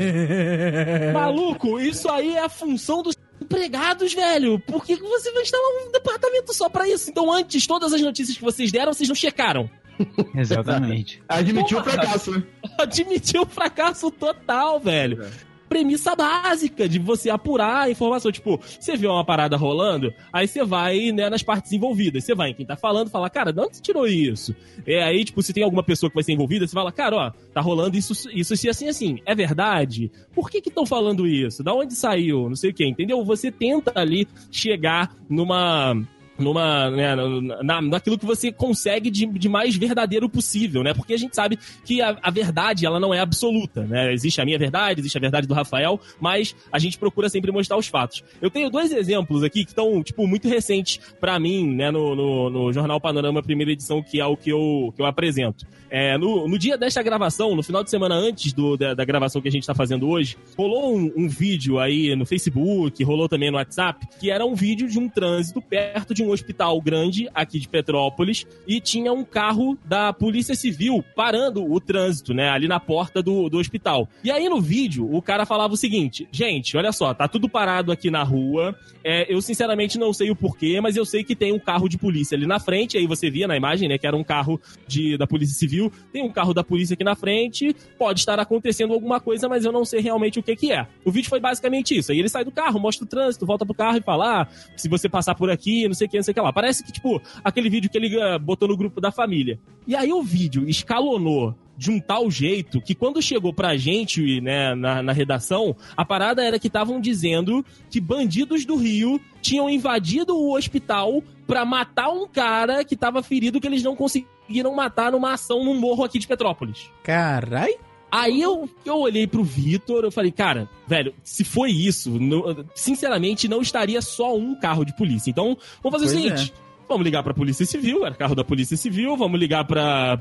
[1.13, 4.59] maluco, isso aí é a função dos empregados, velho.
[4.59, 7.11] Por que você vai instalar um departamento só para isso?
[7.11, 9.71] Então, antes, todas as notícias que vocês deram, vocês não checaram.
[10.35, 11.23] Exatamente.
[11.29, 12.43] Admitiu o fracasso, né?
[12.79, 15.23] Admitiu o fracasso total, velho.
[15.23, 18.31] É premissa básica de você apurar a informação.
[18.31, 22.25] Tipo, você viu uma parada rolando, aí você vai né, nas partes envolvidas.
[22.25, 24.55] Você vai em quem tá falando, fala, cara, de onde você tirou isso?
[24.87, 27.31] É, aí, tipo, se tem alguma pessoa que vai ser envolvida, você fala, cara, ó,
[27.55, 29.19] tá rolando isso, isso, isso assim, assim.
[29.25, 30.13] É verdade?
[30.35, 31.65] Por que que estão falando isso?
[31.65, 32.51] Da onde saiu?
[32.51, 33.25] Não sei o que, entendeu?
[33.25, 35.97] Você tenta ali chegar numa
[36.43, 37.15] numa, né,
[37.63, 40.93] na, naquilo que você consegue de, de mais verdadeiro possível, né?
[40.93, 44.13] Porque a gente sabe que a, a, verdade, ela não é absoluta, né?
[44.13, 47.77] Existe a minha verdade, existe a verdade do Rafael, mas a gente procura sempre mostrar
[47.77, 48.23] os fatos.
[48.41, 52.51] Eu tenho dois exemplos aqui que estão, tipo, muito recentes para mim, né, no, no,
[52.51, 55.67] no, Jornal Panorama, primeira edição, que é o que eu, que eu apresento.
[55.91, 59.43] É, no, no dia desta gravação, no final de semana antes do, da, da gravação
[59.43, 63.51] que a gente tá fazendo hoje, rolou um, um vídeo aí no Facebook, rolou também
[63.51, 67.59] no WhatsApp, que era um vídeo de um trânsito perto de um hospital grande aqui
[67.59, 72.81] de Petrópolis e tinha um carro da Polícia Civil parando o trânsito, né, ali na
[72.81, 74.09] porta do, do hospital.
[74.23, 77.93] E aí no vídeo, o cara falava o seguinte: gente, olha só, tá tudo parado
[77.93, 78.77] aqui na rua.
[79.05, 81.99] É, eu sinceramente não sei o porquê, mas eu sei que tem um carro de
[81.99, 82.97] polícia ali na frente.
[82.97, 85.93] Aí você via na imagem, né, que era um carro de, da Polícia Civil.
[86.13, 87.75] Tem um carro da polícia aqui na frente.
[87.99, 90.87] Pode estar acontecendo alguma coisa, mas eu não sei realmente o que, que é.
[91.05, 92.13] O vídeo foi basicamente isso.
[92.13, 94.89] Aí ele sai do carro, mostra o trânsito, volta pro carro e fala: ah, se
[94.89, 96.53] você passar por aqui, não sei o que, não sei o que lá.
[96.53, 99.59] Parece que, tipo, aquele vídeo que ele uh, botou no grupo da família.
[99.87, 104.75] E aí o vídeo escalonou de um tal jeito que quando chegou pra gente, né,
[104.75, 110.37] na, na redação, a parada era que estavam dizendo que bandidos do Rio tinham invadido
[110.37, 115.33] o hospital para matar um cara que tava ferido que eles não conseguiram matar numa
[115.33, 116.91] ação num morro aqui de Petrópolis.
[117.03, 117.77] Carai!
[118.13, 123.49] Aí eu, eu olhei pro Vitor, eu falei, cara, velho, se foi isso, no, sinceramente
[123.49, 125.31] não estaria só um carro de polícia.
[125.31, 126.53] Então, vamos fazer pois o seguinte.
[126.55, 126.72] É.
[126.93, 130.19] Vamos ligar pra Polícia Civil, era carro da Polícia Civil, vamos ligar pra,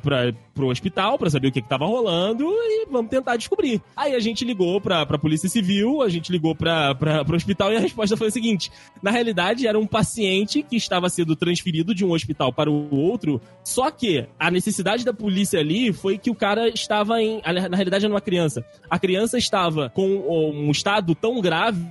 [0.53, 3.81] pro hospital pra saber o que que rolando e vamos tentar descobrir.
[3.93, 7.75] Aí a gente ligou pra, pra Polícia Civil, a gente ligou pra, pro hospital e
[7.75, 8.71] a resposta foi a seguinte:
[9.03, 13.41] na realidade, era um paciente que estava sendo transferido de um hospital para o outro,
[13.65, 17.41] só que a necessidade da polícia ali foi que o cara estava em.
[17.69, 18.65] Na realidade, era uma criança.
[18.89, 21.85] A criança estava com um estado tão grave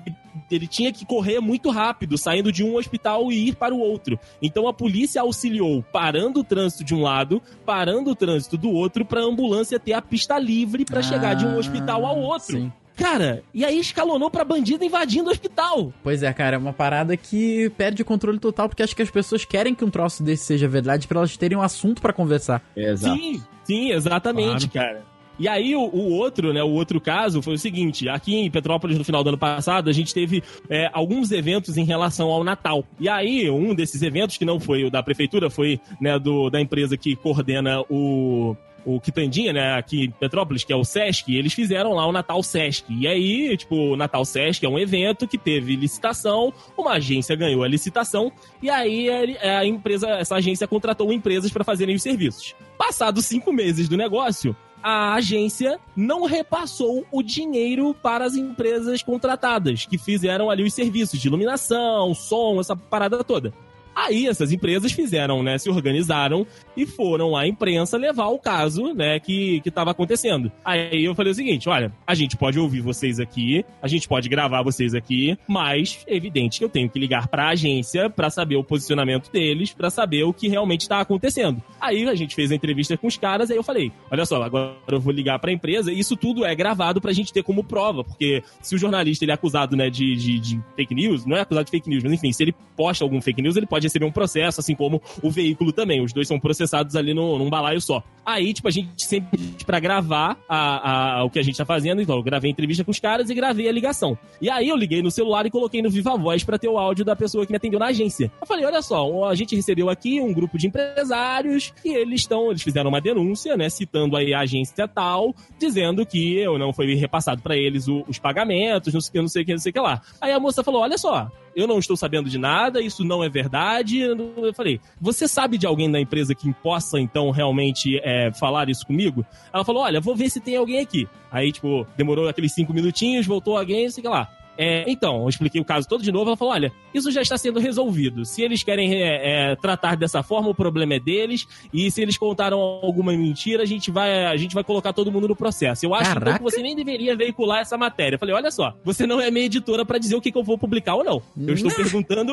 [0.51, 4.19] ele tinha que correr muito rápido, saindo de um hospital e ir para o outro.
[4.41, 9.05] Então a polícia auxiliou parando o trânsito de um lado, parando o trânsito do outro,
[9.05, 12.57] para a ambulância ter a pista livre para ah, chegar de um hospital ao outro.
[12.57, 12.73] Sim.
[12.97, 15.91] Cara, e aí escalonou pra bandido invadindo o hospital.
[16.03, 19.11] Pois é, cara, é uma parada que perde o controle total, porque acho que as
[19.11, 22.63] pessoas querem que um troço desse seja verdade para elas terem um assunto para conversar.
[22.77, 23.17] Exato.
[23.17, 24.89] Sim, sim, exatamente, claro.
[24.89, 25.11] cara.
[25.41, 28.99] E aí o, o, outro, né, o outro caso foi o seguinte, aqui em Petrópolis
[28.99, 32.85] no final do ano passado, a gente teve é, alguns eventos em relação ao Natal.
[33.01, 36.61] E aí um desses eventos, que não foi o da prefeitura, foi né, do, da
[36.61, 41.55] empresa que coordena o, o Quitandinha, né, aqui em Petrópolis, que é o Sesc, eles
[41.55, 42.85] fizeram lá o Natal Sesc.
[42.91, 47.63] E aí, tipo, o Natal Sesc é um evento que teve licitação, uma agência ganhou
[47.63, 48.31] a licitação,
[48.63, 49.09] e aí
[49.41, 52.55] a empresa, essa agência contratou empresas para fazerem os serviços.
[52.77, 59.87] Passados cinco meses do negócio, a agência não repassou o dinheiro para as empresas contratadas,
[59.87, 63.53] que fizeram ali os serviços de iluminação, som, essa parada toda.
[63.95, 69.19] Aí essas empresas fizeram, né, se organizaram e foram à imprensa levar o caso, né,
[69.21, 70.51] que, que tava acontecendo.
[70.65, 74.29] Aí eu falei o seguinte, olha, a gente pode ouvir vocês aqui, a gente pode
[74.29, 78.57] gravar vocês aqui, mas é evidente que eu tenho que ligar pra agência para saber
[78.57, 81.63] o posicionamento deles, para saber o que realmente tá acontecendo.
[81.81, 84.75] Aí a gente fez a entrevista com os caras, aí eu falei, olha só, agora
[84.89, 88.05] eu vou ligar pra empresa, e isso tudo é gravado pra gente ter como prova,
[88.05, 91.41] porque se o jornalista ele é acusado, né, de, de, de fake news, não é
[91.41, 94.05] acusado de fake news, mas enfim, se ele posta algum fake news, ele pode receber
[94.05, 96.03] um processo, assim como o veículo também.
[96.03, 98.03] Os dois são processados ali no, num balaio só.
[98.25, 102.03] Aí, tipo, a gente sempre para gravar a, a, o que a gente tá fazendo,
[102.03, 104.19] então eu gravei entrevista com os caras e gravei a ligação.
[104.41, 107.05] E aí eu liguei no celular e coloquei no Viva Voz para ter o áudio
[107.05, 108.31] da pessoa que me atendeu na agência.
[108.41, 112.51] Eu falei, olha só, a gente recebeu aqui um grupo de empresários e eles estão,
[112.51, 116.95] eles fizeram uma denúncia, né, citando aí a agência tal, dizendo que eu não foi
[116.95, 119.73] repassado para eles o, os pagamentos, não sei não sei o que, não sei o
[119.73, 120.03] que lá.
[120.21, 123.29] Aí a moça falou, olha só, eu não estou sabendo de nada, isso não é
[123.29, 124.01] verdade.
[124.01, 128.87] Eu falei, você sabe de alguém da empresa que possa, então, realmente é, falar isso
[128.87, 129.25] comigo?
[129.53, 131.09] Ela falou, olha, vou ver se tem alguém aqui.
[131.31, 134.29] Aí, tipo, demorou aqueles cinco minutinhos, voltou alguém, sei lá.
[134.63, 136.29] É, então, eu expliquei o caso todo de novo.
[136.29, 138.27] Ela falou: olha, isso já está sendo resolvido.
[138.27, 141.49] Se eles querem é, é, tratar dessa forma, o problema é deles.
[141.73, 145.27] E se eles contaram alguma mentira, a gente vai, a gente vai colocar todo mundo
[145.27, 145.87] no processo.
[145.87, 148.17] Eu acho então, que você nem deveria veicular essa matéria.
[148.17, 150.45] Eu falei: olha só, você não é minha editora para dizer o que, que, eu
[150.45, 151.23] vou publicar ou não.
[151.39, 152.33] Eu estou perguntando.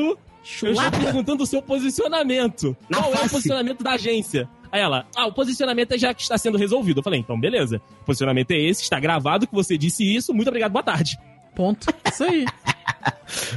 [0.62, 2.76] Eu estou perguntando o seu posicionamento.
[2.90, 3.24] Na Qual face.
[3.24, 4.50] é o posicionamento da agência?
[4.70, 7.00] Aí ela, ah, o posicionamento é já que está sendo resolvido.
[7.00, 7.82] Eu falei, então beleza.
[8.02, 10.34] O posicionamento é esse, está gravado que você disse isso.
[10.34, 11.18] Muito obrigado, boa tarde.
[11.58, 11.88] Ponto.
[12.06, 12.46] Isso aí.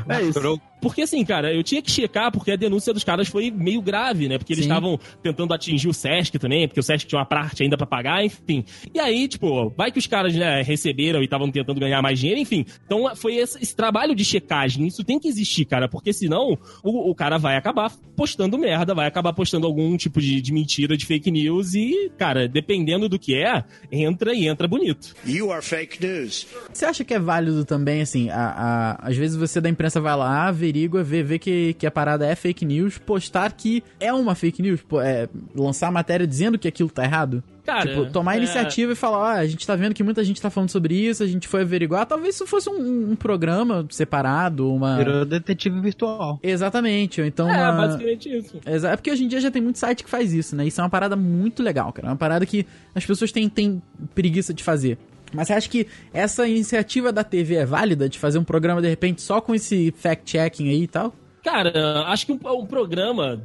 [0.08, 0.60] é isso.
[0.80, 4.28] Porque assim, cara, eu tinha que checar porque a denúncia dos caras foi meio grave,
[4.28, 4.38] né?
[4.38, 7.76] Porque eles estavam tentando atingir o Sesc também, porque o Sesc tinha uma parte ainda
[7.76, 8.64] para pagar, enfim.
[8.94, 12.40] E aí, tipo, vai que os caras né, receberam e estavam tentando ganhar mais dinheiro,
[12.40, 12.64] enfim.
[12.84, 17.10] Então foi esse, esse, trabalho de checagem, isso tem que existir, cara, porque senão o,
[17.10, 21.06] o, cara vai acabar postando merda, vai acabar postando algum tipo de, de mentira, de
[21.06, 25.14] fake news e, cara, dependendo do que é, entra e entra bonito.
[25.26, 26.46] You are fake news.
[26.72, 30.16] Você acha que é válido também, assim, a, a, às vezes você da imprensa vai
[30.16, 34.12] lá, vê averigua, vê, vê que, que a parada é fake news, postar que é
[34.12, 37.42] uma fake news, é, lançar a matéria dizendo que aquilo tá errado.
[37.64, 38.38] Cara, tipo, tomar a é.
[38.38, 38.94] iniciativa é...
[38.94, 41.26] e falar, ó, a gente tá vendo que muita gente tá falando sobre isso, a
[41.26, 42.06] gente foi averiguar.
[42.06, 44.96] Talvez isso fosse um, um programa separado, uma.
[44.96, 46.40] Virou detetive virtual.
[46.42, 47.48] Exatamente, ou então.
[47.48, 47.86] É, uma...
[47.86, 48.60] basicamente isso.
[48.64, 50.66] É porque hoje em dia já tem muito site que faz isso, né?
[50.66, 52.08] Isso é uma parada muito legal, cara.
[52.08, 53.80] É uma parada que as pessoas têm, têm
[54.14, 54.98] preguiça de fazer.
[55.32, 58.88] Mas você acha que essa iniciativa da TV é válida de fazer um programa de
[58.88, 61.14] repente só com esse fact-checking aí e tal?
[61.42, 63.42] Cara, acho que um, um, programa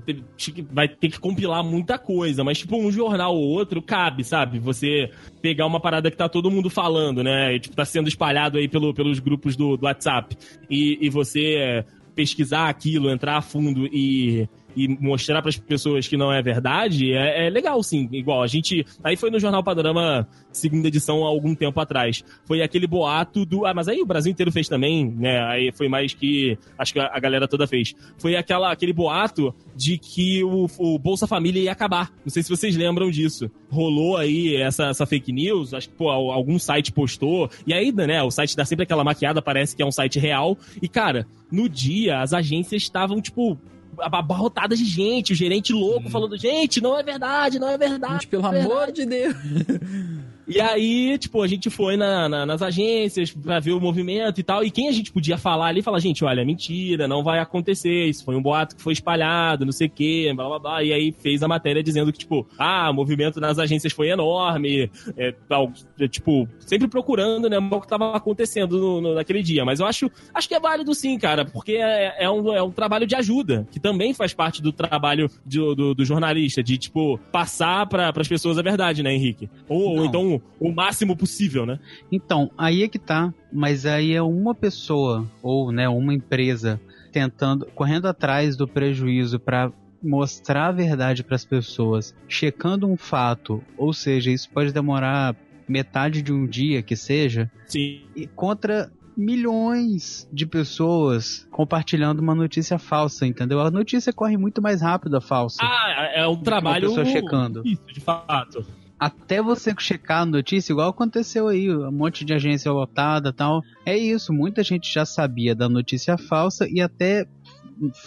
[0.71, 4.59] vai ter que compilar muita coisa, mas tipo um jornal ou outro cabe, sabe?
[4.59, 5.09] Você
[5.41, 7.55] pegar uma parada que tá todo mundo falando, né?
[7.55, 10.35] E, tipo, tá sendo espalhado aí pelo, pelos grupos do, do WhatsApp.
[10.69, 16.17] E, e você pesquisar aquilo, entrar a fundo e e mostrar para as pessoas que
[16.17, 18.09] não é verdade, é, é, legal sim.
[18.11, 18.85] Igual, a gente.
[19.03, 22.23] Aí foi no Jornal Panorama, segunda edição, há algum tempo atrás.
[22.45, 23.65] Foi aquele boato do.
[23.65, 25.39] Ah, mas aí o Brasil inteiro fez também, né?
[25.45, 26.57] Aí foi mais que.
[26.77, 27.93] Acho que a, galera toda fez.
[28.17, 32.11] Foi aquela, aquele boato de que o, o Bolsa Família ia acabar.
[32.23, 33.49] Não sei se vocês lembram disso.
[33.69, 37.49] Rolou aí essa, essa fake news, acho que pô, algum site postou.
[37.65, 40.57] E aí, né, o site dá sempre aquela maquiada, parece que é um site real.
[40.81, 43.57] E, cara, no dia, as agências estavam, tipo,
[43.99, 46.11] abarrotada de gente, o gerente louco hum.
[46.11, 48.13] falando, gente, não é verdade, não é verdade.
[48.13, 49.35] Gente, pelo é amor de Deus.
[50.47, 54.43] E aí, tipo, a gente foi na, na, nas agências pra ver o movimento e
[54.43, 54.63] tal.
[54.63, 58.05] E quem a gente podia falar ali, falar, gente, olha, mentira, não vai acontecer.
[58.05, 60.83] Isso foi um boato que foi espalhado, não sei o quê, blá blá blá.
[60.83, 64.89] E aí fez a matéria dizendo que, tipo, ah, o movimento nas agências foi enorme,
[65.17, 69.65] é, tal, é, tipo, sempre procurando, né, o que tava acontecendo no, no, naquele dia.
[69.65, 72.71] Mas eu acho, acho que é válido sim, cara, porque é, é, um, é um
[72.71, 77.17] trabalho de ajuda, que também faz parte do trabalho de, do, do, jornalista, de, tipo,
[77.31, 79.49] passar para as pessoas a verdade, né, Henrique?
[79.67, 81.79] Ou, ou então o máximo possível, né?
[82.11, 83.33] Então, aí é que tá.
[83.51, 86.79] Mas aí é uma pessoa, ou né, uma empresa,
[87.11, 89.71] tentando, correndo atrás do prejuízo para
[90.03, 95.35] mostrar a verdade para as pessoas, checando um fato, ou seja, isso pode demorar
[95.67, 98.01] metade de um dia que seja, Sim.
[98.15, 103.61] e contra milhões de pessoas compartilhando uma notícia falsa, entendeu?
[103.61, 105.59] A notícia corre muito mais rápido a falsa.
[105.61, 106.93] Ah, é um trabalho.
[107.05, 107.61] Checando.
[107.65, 108.65] Isso, de fato
[108.99, 113.61] até você checar a notícia, igual aconteceu aí, um monte de agência lotada tal.
[113.85, 117.25] É isso, muita gente já sabia da notícia falsa e até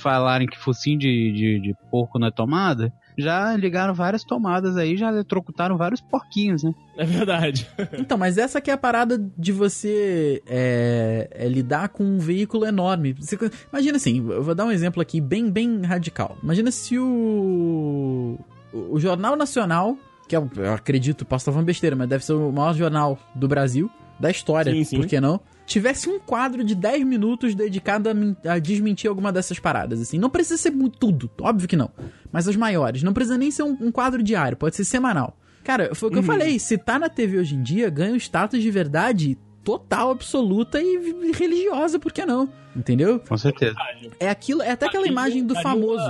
[0.01, 4.97] falarem que focinho de, de, de porco não é tomada, já ligaram várias tomadas aí,
[4.97, 6.73] já eletrocutaram vários porquinhos, né?
[6.97, 7.69] É verdade.
[7.99, 12.65] Então, mas essa que é a parada de você é, é lidar com um veículo
[12.65, 13.13] enorme.
[13.15, 13.37] Você-
[13.71, 16.39] imagina assim, eu vou dar um exemplo aqui bem, bem radical.
[16.43, 18.39] Imagina se o,
[18.73, 19.99] o Jornal Nacional,
[20.29, 23.19] que é, um- eu acredito, posso estar falando besteira, mas deve ser o maior jornal
[23.35, 24.97] do Brasil, da história, Sim, sim.
[24.97, 25.41] por que não?
[25.67, 30.19] Tivesse um quadro de 10 minutos dedicado a, a desmentir alguma dessas paradas, assim.
[30.19, 31.91] Não precisa ser tudo, óbvio que não.
[32.33, 33.03] Mas as maiores.
[33.03, 35.37] Não precisa nem ser um, um quadro diário, pode ser semanal.
[35.65, 36.59] Cara, foi o que eu falei.
[36.59, 41.31] Se tá na TV hoje em dia, ganha um status de verdade total, absoluta e,
[41.33, 42.49] religiosa, por que não?
[42.75, 43.21] Entendeu?
[43.21, 43.77] Com certeza.
[44.19, 46.03] É aquilo, é até aquela imagem do famoso.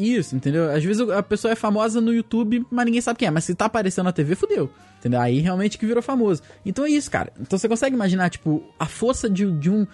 [0.00, 0.70] Isso, entendeu?
[0.70, 3.30] Às vezes a pessoa é famosa no YouTube, mas ninguém sabe quem é.
[3.30, 4.70] Mas se tá aparecendo na TV, fudeu.
[4.98, 5.20] Entendeu?
[5.20, 6.42] Aí realmente que virou famoso.
[6.64, 7.30] Então é isso, cara.
[7.38, 9.86] Então você consegue imaginar, tipo, a força de, de um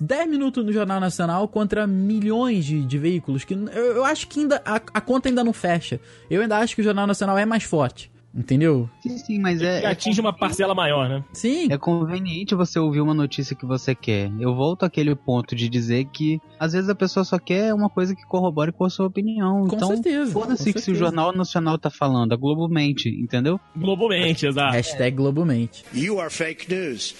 [0.00, 3.44] 10 minutos no Jornal Nacional contra milhões de, de veículos.
[3.44, 6.00] que Eu, eu acho que ainda a, a conta ainda não fecha.
[6.28, 8.10] Eu ainda acho que o Jornal Nacional é mais forte.
[8.34, 8.90] Entendeu?
[9.00, 11.24] Sim, sim, mas é, Que é, atinge uma parcela maior, né?
[11.32, 11.70] Sim.
[11.70, 14.32] é conveniente você ouvir uma notícia que você quer.
[14.40, 18.14] Eu volto àquele ponto de dizer que às vezes a pessoa só quer uma coisa
[18.14, 19.66] que corrobore com a sua opinião.
[19.66, 20.32] Com então, certeza.
[20.32, 20.94] foda-se que se o.
[20.94, 23.60] Jornal Nacional tá falando, a Globo mente, entendeu?
[23.76, 24.72] Globalmente, exato.
[24.72, 25.84] Hashtag Globomente.
[25.92, 27.14] You are fake news.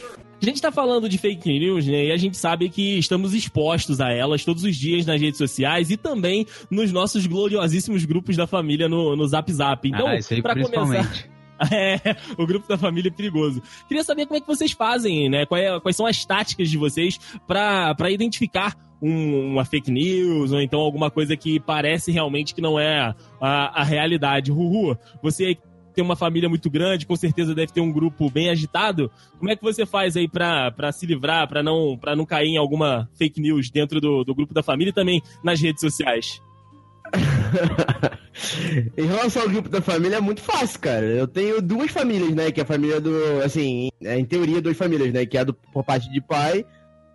[0.45, 2.05] A gente tá falando de fake news, né?
[2.07, 5.91] E a gente sabe que estamos expostos a elas todos os dias nas redes sociais
[5.91, 9.89] e também nos nossos gloriosíssimos grupos da família no, no Zap Zap.
[9.89, 11.25] Então, ah, isso aí pra começar.
[11.73, 13.63] É, o grupo da família é perigoso.
[13.87, 15.47] Queria saber como é que vocês fazem, né?
[15.47, 20.61] Qual é- quais são as táticas de vocês pra identificar um- uma fake news ou
[20.61, 24.51] então alguma coisa que parece realmente que não é a, a realidade.
[24.51, 25.57] Ruhu, você
[25.95, 29.11] tem uma família muito grande, com certeza deve ter um grupo bem agitado.
[29.39, 33.09] Como é que você faz aí pra se livrar, pra não, não cair em alguma
[33.15, 36.41] fake news dentro do, do grupo da família e também nas redes sociais?
[38.97, 41.05] em relação ao grupo da família, é muito fácil, cara.
[41.05, 42.51] Eu tenho duas famílias, né?
[42.51, 43.43] Que é a família do.
[43.45, 45.25] Assim, é, em teoria, duas famílias, né?
[45.25, 46.65] Que é a do, por parte de pai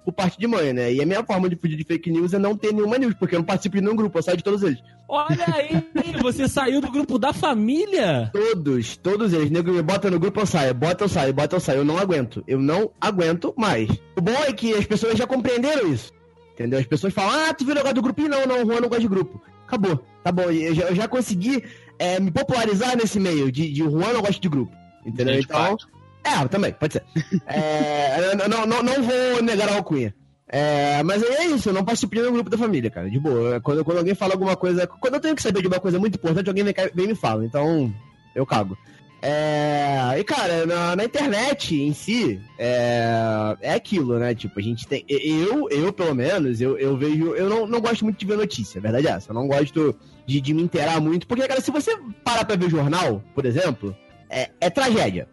[0.10, 0.92] por parte de mãe, né?
[0.92, 3.36] E a minha forma de fugir de fake news é não ter nenhuma news, porque
[3.36, 4.80] eu não participo de nenhum grupo, eu saio de todos eles.
[5.08, 5.84] Olha aí,
[6.22, 8.32] você saiu do grupo da família?
[8.34, 9.52] Todos, todos eles.
[9.52, 10.74] Nego me bota no grupo, eu saio.
[10.74, 11.34] Bota, eu saio.
[11.34, 11.78] Bota, eu saio.
[11.80, 12.44] Eu não aguento.
[12.48, 13.90] Eu não aguento mais.
[14.18, 16.12] O bom é que as pessoas já compreenderam isso.
[16.54, 16.80] Entendeu?
[16.80, 18.30] As pessoas falam, ah, tu o negócio do grupinho?
[18.30, 19.42] Não, não, o Juan não gosta de grupo.
[19.66, 20.04] Acabou.
[20.24, 20.50] Tá bom.
[20.52, 21.64] Eu já, eu já consegui
[21.98, 24.76] é, me popularizar nesse meio de, de Juan não gosta de grupo.
[25.06, 25.36] Entendeu?
[25.36, 25.78] Gente, então.
[26.24, 27.04] É, também, pode ser.
[27.48, 30.14] É, não, não, não vou negar a alcunha.
[30.52, 33.10] É, mas aí é isso, eu não participo nenhum grupo da família, cara.
[33.10, 33.62] De boa.
[33.62, 34.88] Quando, quando alguém fala alguma coisa.
[34.88, 37.46] Quando eu tenho que saber de uma coisa muito importante, alguém vem, vem me fala.
[37.46, 37.94] Então,
[38.36, 38.78] eu cago.
[39.22, 44.34] É, e cara, na, na internet em si, é, é aquilo, né?
[44.34, 45.04] Tipo, a gente tem.
[45.08, 47.36] Eu, eu pelo menos, eu, eu vejo.
[47.36, 49.32] Eu não, não gosto muito de ver notícia, a verdade é essa.
[49.32, 51.28] Eu não gosto de, de me inteirar muito.
[51.28, 53.96] Porque, cara, se você parar pra ver jornal, por exemplo,
[54.30, 55.28] é, é tragédia.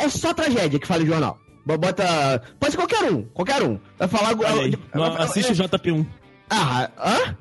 [0.00, 1.38] É só tragédia que fala em jornal.
[1.64, 2.42] Bo- Bota.
[2.58, 3.78] Pode ser qualquer um, qualquer um.
[3.98, 4.34] Vai falar.
[4.34, 6.06] Olha aí, não vai- assiste o JP1.
[6.48, 7.36] Ah, hã?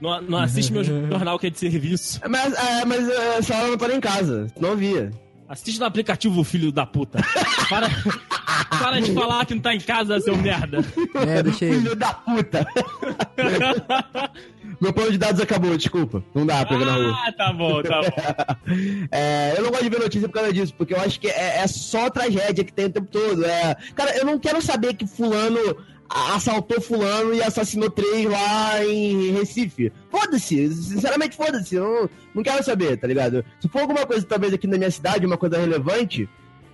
[0.00, 2.20] Não, não assiste meu jornal que é de serviço.
[2.28, 4.46] Mas, é, mas é, essa hora eu não tô nem em casa.
[4.60, 5.10] Não via.
[5.48, 7.20] Assiste no aplicativo, filho da puta.
[7.68, 7.88] Para,
[8.70, 10.78] para de falar que não tá em casa, seu merda.
[11.26, 11.78] É, deixa ele.
[11.78, 12.66] Filho da puta.
[14.80, 16.24] Meu plano de dados acabou, desculpa.
[16.34, 17.18] Não dá pra ver na rua.
[17.26, 18.74] Ah, tá bom, tá bom.
[19.10, 21.58] É, eu não gosto de ver notícia por causa disso, porque eu acho que é,
[21.58, 23.44] é só tragédia que tem o tempo todo.
[23.44, 25.58] É, cara, eu não quero saber que fulano
[26.08, 29.92] assaltou fulano e assassinou três lá em Recife.
[30.10, 33.44] Foda-se, sinceramente foda-se, não, não quero saber, tá ligado?
[33.60, 36.28] Se for alguma coisa talvez aqui na minha cidade, uma coisa relevante,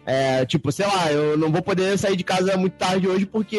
[0.04, 3.58] é, tipo, sei lá, eu não vou poder sair de casa muito tarde hoje porque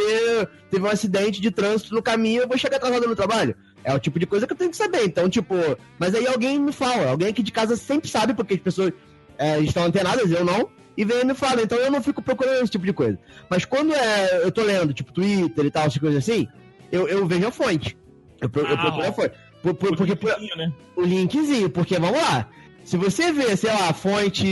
[0.69, 3.55] teve um acidente de trânsito no caminho, eu vou chegar atrasado no trabalho.
[3.83, 5.05] É o tipo de coisa que eu tenho que saber.
[5.05, 5.55] Então, tipo,
[5.97, 8.91] mas aí alguém me fala, alguém aqui de casa sempre sabe, porque as pessoas
[9.37, 11.61] é, estão antenadas, eu não, e vem e me fala.
[11.61, 13.17] Então eu não fico procurando esse tipo de coisa.
[13.49, 16.47] Mas quando é, eu tô lendo, tipo, Twitter e tal, essas coisas assim,
[16.91, 17.97] eu, eu vejo a fonte.
[18.39, 19.31] Eu, pro- eu Ah, procuro a fonte.
[19.61, 20.73] Por- por- O porque por- linkzinho, né?
[20.95, 22.47] o linkzinho, porque vamos lá.
[22.83, 24.45] Se você vê, sei lá, a fonte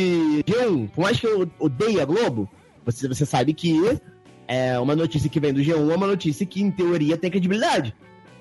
[0.46, 2.48] G1, por mais que eu odeie a Globo,
[2.86, 3.76] você, você sabe que
[4.48, 7.96] é uma notícia que vem do G1 é uma notícia que, em teoria, tem credibilidade.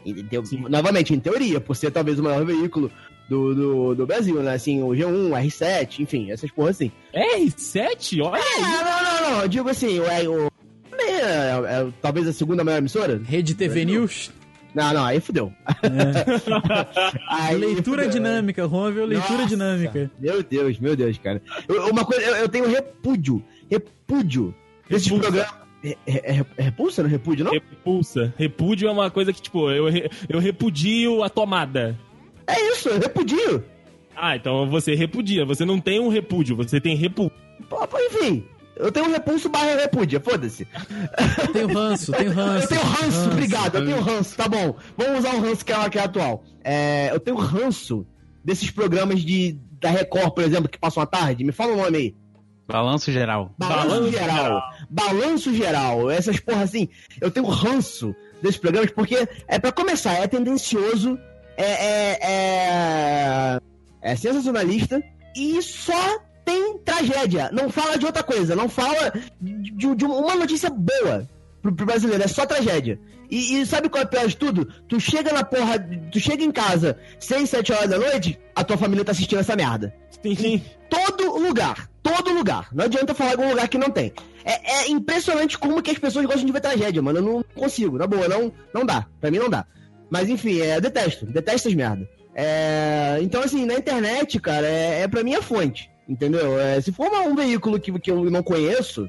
[0.04, 0.60] E, teu- Sim.
[0.68, 2.90] novamente, em teoria, por ser talvez o maior veículo
[3.28, 4.54] do, do, do Brasil, né?
[4.54, 6.90] Assim, o G1, o R7, enfim, essas porras assim.
[7.14, 8.22] R7?
[8.22, 8.62] Olha É, aí.
[8.62, 10.52] não, não, não, eu digo assim, o, o,
[10.98, 13.20] é, é, é talvez a segunda maior emissora.
[13.24, 14.30] Rede TV News.
[14.74, 15.52] Não, não, aí fudeu.
[17.28, 18.10] Aí leitura fudeu.
[18.10, 20.10] dinâmica, viu leitura Nossa, dinâmica.
[20.18, 21.42] Meu Deus, meu Deus, cara.
[21.68, 24.54] Eu- uma coisa, eu, eu tenho repúdio, repúdio
[24.88, 25.46] desses programas.
[25.82, 27.52] É, é, é repulsa, não repúdio, não?
[27.52, 28.34] Repulsa.
[28.36, 29.86] Repúdio é uma coisa que, tipo, eu,
[30.28, 31.96] eu repudio a tomada.
[32.48, 33.64] É isso, eu repudio.
[34.16, 35.44] Ah, então você repudia.
[35.44, 37.32] Você não tem um repúdio, você tem repulso.
[37.68, 38.44] Pô, enfim,
[38.76, 40.66] eu tenho um repulso barra repúdia, foda-se.
[41.52, 42.64] Tem o ranço, tem o ranço.
[42.64, 44.10] Eu tenho ranço, obrigado, eu tenho ranço.
[44.16, 44.76] ranço, tá bom.
[44.96, 46.44] Vamos usar o ranço que é, que é atual.
[46.64, 48.06] É, eu tenho ranço
[48.44, 51.44] desses programas de, da Record, por exemplo, que passam à tarde.
[51.44, 52.14] Me fala o nome aí.
[52.68, 53.54] Balanço geral.
[53.58, 54.36] Balanço, Balanço geral.
[54.36, 54.62] geral.
[54.90, 56.10] Balanço geral.
[56.10, 56.88] Essas porra assim.
[57.20, 61.18] Eu tenho ranço desses programas porque, é para começar, é tendencioso,
[61.58, 63.60] é, é, é,
[64.00, 65.02] é sensacionalista
[65.36, 67.50] e só tem tragédia.
[67.52, 68.54] Não fala de outra coisa.
[68.54, 71.28] Não fala de, de uma notícia boa
[71.60, 72.22] pro, pro brasileiro.
[72.22, 72.98] É só tragédia.
[73.30, 74.64] E, e sabe qual é o pior de tudo?
[74.88, 75.78] Tu chega na porra.
[76.10, 79.54] Tu chega em casa 6, 7 horas da noite, a tua família tá assistindo essa
[79.54, 80.62] merda Sim, sim.
[80.88, 81.90] todo lugar.
[82.02, 82.68] Todo lugar.
[82.72, 84.12] Não adianta falar algum lugar que não tem.
[84.44, 87.18] É, é impressionante como que as pessoas gostam de ver tragédia, mano.
[87.18, 89.06] Eu não consigo, na boa, não, não dá.
[89.20, 89.66] Pra mim não dá.
[90.10, 91.26] Mas enfim, é, detesto.
[91.26, 92.08] Detesto essas merda.
[92.34, 95.90] É, então, assim, na internet, cara, é, é pra mim a fonte.
[96.08, 96.58] Entendeu?
[96.58, 99.08] É, se for uma- um veículo que, que eu não conheço,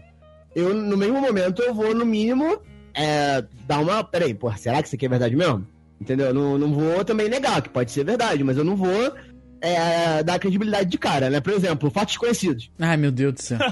[0.55, 2.59] eu, no mesmo momento, eu vou, no mínimo,
[2.93, 4.03] é, dar uma.
[4.03, 5.65] Peraí, porra, será que isso aqui é verdade mesmo?
[6.01, 6.27] Entendeu?
[6.27, 9.13] Eu não, não vou também negar que pode ser verdade, mas eu não vou
[9.61, 11.39] é, dar credibilidade de cara, né?
[11.39, 12.69] Por exemplo, fatos conhecidos.
[12.79, 13.57] Ai, meu Deus do céu.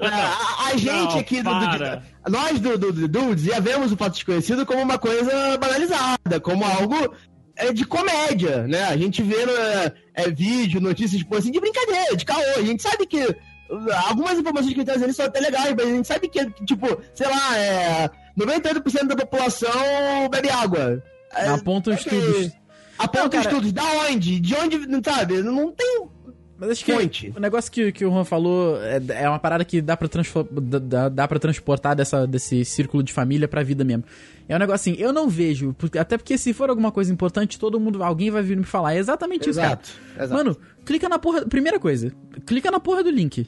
[0.00, 3.92] É, a, a gente Não, aqui do, do- nós do, do, do Dudes já vemos
[3.92, 7.14] o fato desconhecido como uma coisa banalizada, como algo
[7.56, 8.84] é, de comédia, né?
[8.84, 12.40] A gente vê é, é, vídeo, notícias tipo assim, de brincadeira, de caô.
[12.56, 13.36] A gente sabe que uh,
[14.08, 17.26] algumas informações que traz ali são até legais, mas a gente sabe que, tipo, sei
[17.28, 21.02] lá, é, 98% da população bebe água.
[21.36, 22.18] É, Apontam ok.
[22.18, 22.52] estudos.
[22.98, 23.72] Aponta estudos.
[23.72, 24.40] Da onde?
[24.40, 25.42] De onde, sabe?
[25.42, 26.06] Não tem
[26.58, 29.80] Mas acho que o negócio que, que o Juan falou é, é uma parada que
[29.82, 30.08] dá pra,
[30.80, 34.04] dá- dá, pra transportar dessa, desse círculo de família pra vida mesmo.
[34.48, 37.58] É um negócio assim, eu não vejo, porque- até porque se for alguma coisa importante,
[37.58, 38.94] todo mundo, alguém vai vir me falar.
[38.94, 39.80] É exatamente isso, cara.
[40.16, 40.32] exato.
[40.34, 41.44] Mano, clica na porra.
[41.46, 42.12] Primeira coisa,
[42.46, 43.46] clica na porra do link.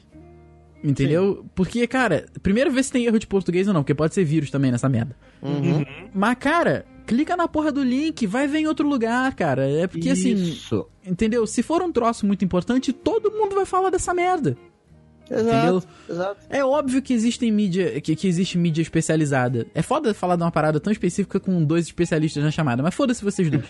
[0.83, 1.43] Entendeu?
[1.55, 4.51] Porque, cara, primeiro vê se tem erro de português ou não, porque pode ser vírus
[4.51, 5.15] também nessa merda.
[5.41, 5.83] Uhum.
[6.13, 9.67] Mas, cara, clica na porra do link, vai ver em outro lugar, cara.
[9.67, 10.85] É porque assim, Isso.
[11.05, 11.47] entendeu?
[11.47, 14.57] Se for um troço muito importante, todo mundo vai falar dessa merda.
[15.29, 15.87] Exato.
[16.09, 16.37] Exato.
[16.49, 19.67] É óbvio que existem mídia, que, que existe mídia especializada.
[19.73, 23.23] É foda falar de uma parada tão específica com dois especialistas na chamada, mas foda-se
[23.23, 23.65] vocês dois.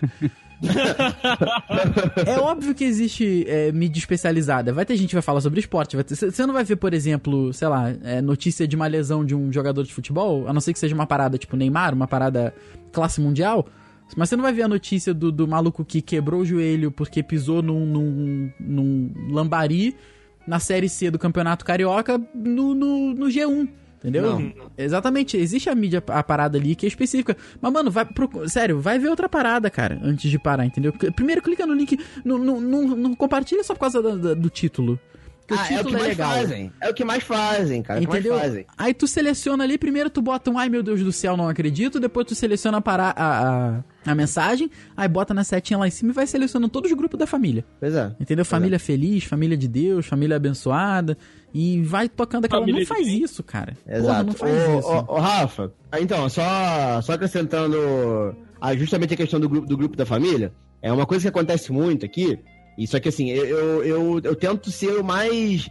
[2.25, 4.73] é óbvio que existe é, mídia especializada.
[4.73, 5.95] Vai ter gente que vai falar sobre esporte.
[5.95, 9.51] Você não vai ver, por exemplo, sei lá, é, notícia de uma lesão de um
[9.51, 12.53] jogador de futebol, a não ser que seja uma parada tipo Neymar, uma parada
[12.91, 13.67] classe mundial.
[14.15, 17.21] Mas você não vai ver a notícia do, do maluco que quebrou o joelho porque
[17.21, 19.95] pisou num, num, num lambari
[20.47, 23.67] na Série C do Campeonato Carioca no, no, no G1.
[23.99, 24.39] Entendeu?
[24.39, 24.53] Não.
[24.77, 27.35] Exatamente, existe a mídia, a parada ali que é específica.
[27.59, 30.93] Mas, mano, vai pro, sério, vai ver outra parada, cara, antes de parar, entendeu?
[31.15, 34.99] Primeiro clica no link, não, não, não, não compartilha só por causa da- do título.
[35.47, 36.31] Porque Ah, o é o título que é, mais legal.
[36.31, 36.71] fazem.
[36.81, 37.99] É o que mais fazem, cara.
[37.99, 38.33] É o que Entendeu?
[38.33, 38.65] mais fazem.
[38.77, 41.99] Aí tu seleciona ali, primeiro tu bota um ai meu Deus do céu, não acredito,
[41.99, 46.11] depois tu seleciona para a, a, a mensagem, aí bota na setinha lá em cima
[46.11, 47.63] e vai selecionando todos os grupos da família.
[47.79, 48.13] Pois é.
[48.19, 48.43] Entendeu?
[48.43, 51.17] Família feliz, família de Deus, família abençoada.
[51.53, 52.61] E vai tocando aquela.
[52.61, 53.73] Família não de faz isso, cara.
[53.85, 54.23] Porra, Exato.
[54.25, 54.87] não faz Ô, isso.
[54.89, 59.95] ô, ô, Rafa, então, só, só acrescentando ah, justamente a questão do grupo, do grupo
[59.95, 62.37] da família, é uma coisa que acontece muito aqui,
[62.77, 65.67] isso aqui assim, eu, eu, eu, tento ser o mais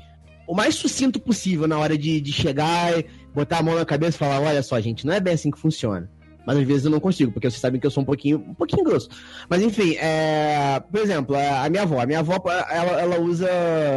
[0.47, 2.93] o mais sucinto possível na hora de, de chegar
[3.35, 5.59] botar a mão na cabeça e falar, olha só, gente, não é bem assim que
[5.59, 6.11] funciona.
[6.47, 8.55] Mas às vezes eu não consigo, porque vocês sabem que eu sou um pouquinho, um
[8.55, 9.09] pouquinho grosso.
[9.49, 12.41] Mas enfim, é, por exemplo, a minha avó, a minha avó,
[12.71, 13.49] ela, ela usa.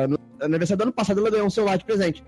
[0.07, 2.23] No aniversário do ano passado, ela ganhou um celular de presente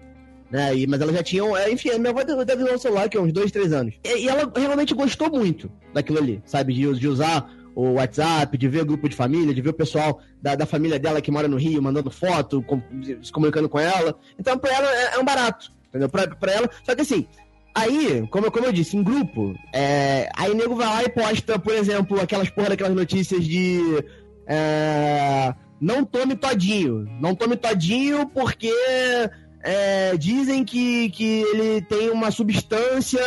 [0.51, 0.75] né?
[0.75, 3.17] E, mas ela já tinha, é, enfim, a minha avó deve usar o celular que
[3.17, 3.95] é uns dois, três anos.
[4.03, 6.73] E, e ela realmente gostou muito daquilo ali, sabe?
[6.73, 10.19] De, de usar o WhatsApp, de ver o grupo de família, de ver o pessoal
[10.41, 12.81] da, da família dela que mora no Rio mandando foto, com-
[13.21, 14.17] se comunicando com ela.
[14.37, 16.09] Então, pra ela é, é um barato, entendeu?
[16.09, 16.69] Pra, pra ela.
[16.83, 17.27] Só que assim.
[17.73, 21.73] Aí, como, como eu disse, em grupo, é, aí nego vai lá e posta, por
[21.73, 23.79] exemplo, aquelas porra daquelas notícias de.
[24.45, 27.07] é, não tome todinho.
[27.21, 28.71] Não tome todinho porque
[29.63, 33.21] é, dizem que, que ele tem uma substância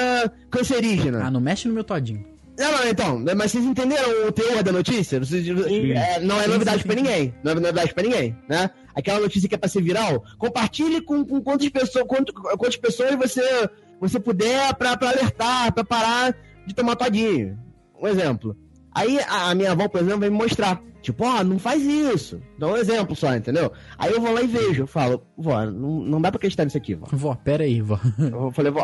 [0.51, 1.25] cancerígena.
[1.25, 2.25] Ah, não mexe no meu todinho.
[2.57, 5.19] Não, não, então, mas vocês entenderam o teor da notícia?
[5.19, 6.89] Vocês- é, não é novidade sim.
[6.95, 7.35] ninguém.
[7.43, 8.71] Não é novidade pra ninguém, né?
[8.95, 13.17] Aquela notícia que é pra ser viral, compartilhe com, com quantas pessoas, quanto- quantas pessoas
[13.17, 13.43] você,
[14.01, 17.59] você puder pra, pra alertar, pra parar de tomar todinho.
[18.01, 18.57] Um exemplo.
[18.95, 20.81] Aí a, a minha avó, por exemplo, vai me mostrar.
[21.03, 22.41] Tipo, ó, não faz isso.
[22.59, 23.71] Dá um exemplo só, entendeu?
[23.99, 24.85] Aí eu vou lá e vejo.
[24.85, 27.07] Eu falo, vó, não, não dá pra acreditar nisso aqui, vó.
[27.13, 28.01] Vó, pera aí, vó.
[28.19, 28.81] Eu falei, vó,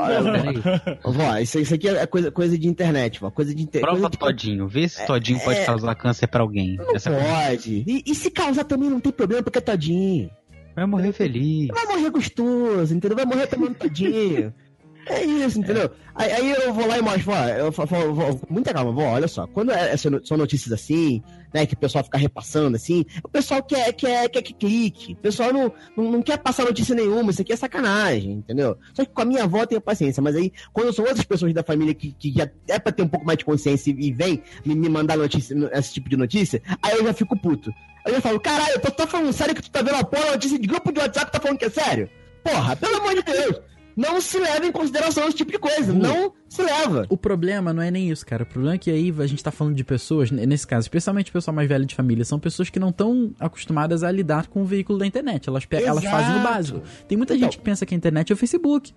[1.03, 3.31] vó, vó isso, isso aqui é coisa, coisa de internet, vó.
[3.31, 3.91] Coisa de internet.
[3.91, 4.19] Prova de...
[4.19, 6.77] todinho, vê se todinho pode é- causar câncer pra alguém.
[6.77, 7.27] Não Essa coisa.
[7.27, 7.85] pode.
[7.87, 10.31] E, e se causar também não tem problema, porque é todinho.
[10.77, 11.69] Vai morrer feliz.
[11.69, 13.17] Vai morrer gostoso, entendeu?
[13.17, 14.53] Vai morrer tomando todinho.
[15.07, 15.91] É isso, entendeu?
[16.15, 19.47] Aí, aí eu vou lá e mostro, ó, eu falo, muita calma, vó, olha só,
[19.47, 21.23] quando é, são notícias assim,
[21.53, 25.17] né, que o pessoal fica repassando assim, o pessoal quer, quer, quer que clique, o
[25.17, 28.77] pessoal não, não, não quer passar notícia nenhuma, isso aqui é sacanagem, entendeu?
[28.93, 31.55] Só que com a minha avó eu tenho paciência, mas aí, quando são outras pessoas
[31.55, 34.43] da família que, que já é pra ter um pouco mais de consciência e, vem
[34.65, 37.73] me, me mandar notícia, esse tipo de notícia, aí eu já fico puto.
[38.07, 40.59] Aí eu falo, caralho, tu tá falando sério que tu tá vendo a porra notícia
[40.59, 42.11] de grupo de WhatsApp tá falando que é sério?
[42.43, 43.61] Porra, pelo amor de Deus!
[43.97, 45.93] Não se leva em consideração esse tipo de coisa.
[45.93, 47.07] Não se leva.
[47.09, 48.43] O problema não é nem isso, cara.
[48.45, 51.33] O problema é que aí a gente tá falando de pessoas, nesse caso, especialmente o
[51.33, 54.65] pessoal mais velho de família, são pessoas que não estão acostumadas a lidar com o
[54.65, 55.49] veículo da internet.
[55.49, 56.83] Elas, elas fazem o básico.
[57.09, 57.47] Tem muita Então.
[57.47, 58.93] gente que pensa que a internet é o Facebook.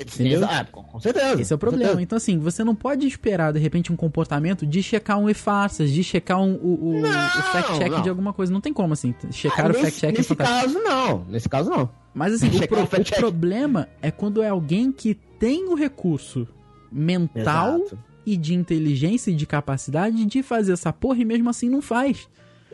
[0.00, 0.38] Entendeu?
[0.38, 1.40] Exato, com certeza.
[1.40, 2.00] Esse é o problema.
[2.02, 6.02] Então, assim, você não pode esperar, de repente, um comportamento de checar um e-farsas, de
[6.02, 7.04] checar um, o, o, o
[7.52, 8.52] fact-check de alguma coisa.
[8.52, 9.14] Não tem como, assim.
[9.30, 10.62] Checar Ah, o nesse, fact-check nesse fantástico.
[10.62, 11.24] caso, não.
[11.28, 11.90] Nesse caso, não.
[12.14, 16.46] Mas, assim, o, pro- o problema é quando é alguém que tem o recurso
[16.90, 17.98] mental Exato.
[18.26, 22.28] e de inteligência e de capacidade de fazer essa porra e mesmo assim não faz.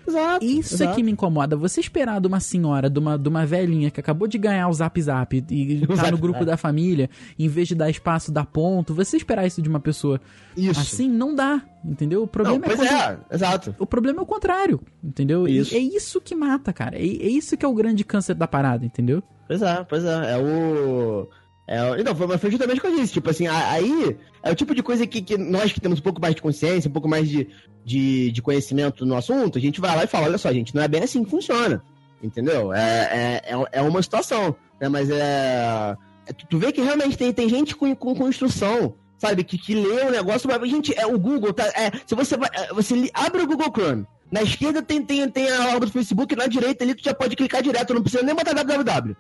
[0.09, 0.45] Exato.
[0.45, 0.93] Isso exato.
[0.93, 1.57] é que me incomoda.
[1.57, 4.73] Você esperar de uma senhora, de uma, de uma velhinha que acabou de ganhar o
[4.73, 6.47] Zap Zap e tá Zap no grupo Zap.
[6.47, 10.21] da família, em vez de dar espaço, dar ponto, você esperar isso de uma pessoa
[10.57, 10.81] Isso.
[10.81, 12.21] assim, não dá, entendeu?
[12.21, 12.91] O não, problema é pois quando...
[12.91, 13.75] é, exato.
[13.79, 15.47] O problema é o contrário, entendeu?
[15.47, 15.75] E Isso.
[15.75, 16.97] é isso que mata, cara.
[16.97, 19.23] É, é isso que é o grande câncer da parada, entendeu?
[19.47, 20.35] Pois é, pois é.
[20.35, 21.29] É o.
[21.69, 23.13] É, então, foi, foi justamente o que eu disse.
[23.13, 26.19] Tipo assim, aí é o tipo de coisa que, que nós que temos um pouco
[26.19, 27.47] mais de consciência, um pouco mais de,
[27.85, 30.83] de, de conhecimento no assunto, a gente vai lá e fala: olha só, gente, não
[30.83, 31.83] é bem assim que funciona.
[32.23, 32.73] Entendeu?
[32.73, 34.57] É, é, é, é uma situação.
[34.81, 34.89] Né?
[34.89, 35.95] Mas é.
[36.27, 38.95] é- tu, vê que realmente tem, tem gente com, com, com instrução.
[39.19, 41.67] Sabe, que, que lê o negócio, mas, gente, é o Google, tá?
[41.75, 42.49] É, se você vai.
[42.55, 44.07] é, Você abre o Google Chrome.
[44.31, 47.35] Na esquerda tem, tem, tem a aba do Facebook, na direita ali tu já pode
[47.35, 49.17] clicar direto, não precisa nem botar www.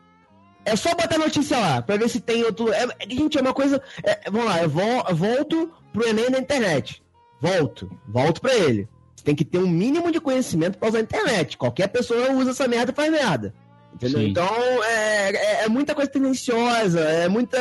[0.68, 2.72] É só botar notícia lá, pra ver se tem outro.
[2.72, 3.80] É, gente, é uma coisa.
[4.02, 7.02] é, vamos lá, eu, vol- eu volto pro Enem da internet.
[7.40, 7.90] Volto.
[8.06, 8.88] Volto pra ele.
[9.16, 11.56] Você tem que ter um mínimo de conhecimento pra usar a internet.
[11.56, 13.54] Qualquer pessoa usa essa merda e faz merda.
[13.94, 14.20] Entendeu?
[14.20, 14.28] Sim.
[14.28, 14.54] Então,
[14.84, 17.58] é, é, é muita coisa tendenciosa, é, muita,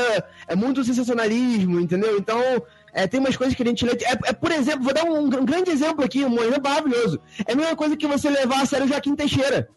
[0.48, 2.18] é muito sensacionalismo, entendeu?
[2.18, 2.40] Então,
[2.94, 3.94] é, tem umas coisas que a gente lê.
[4.04, 7.20] É, é, por exemplo, vou dar um, um grande exemplo aqui, um exemplo maravilhoso.
[7.46, 9.68] É a mesma coisa que você levar a sério o Joaquim Teixeira.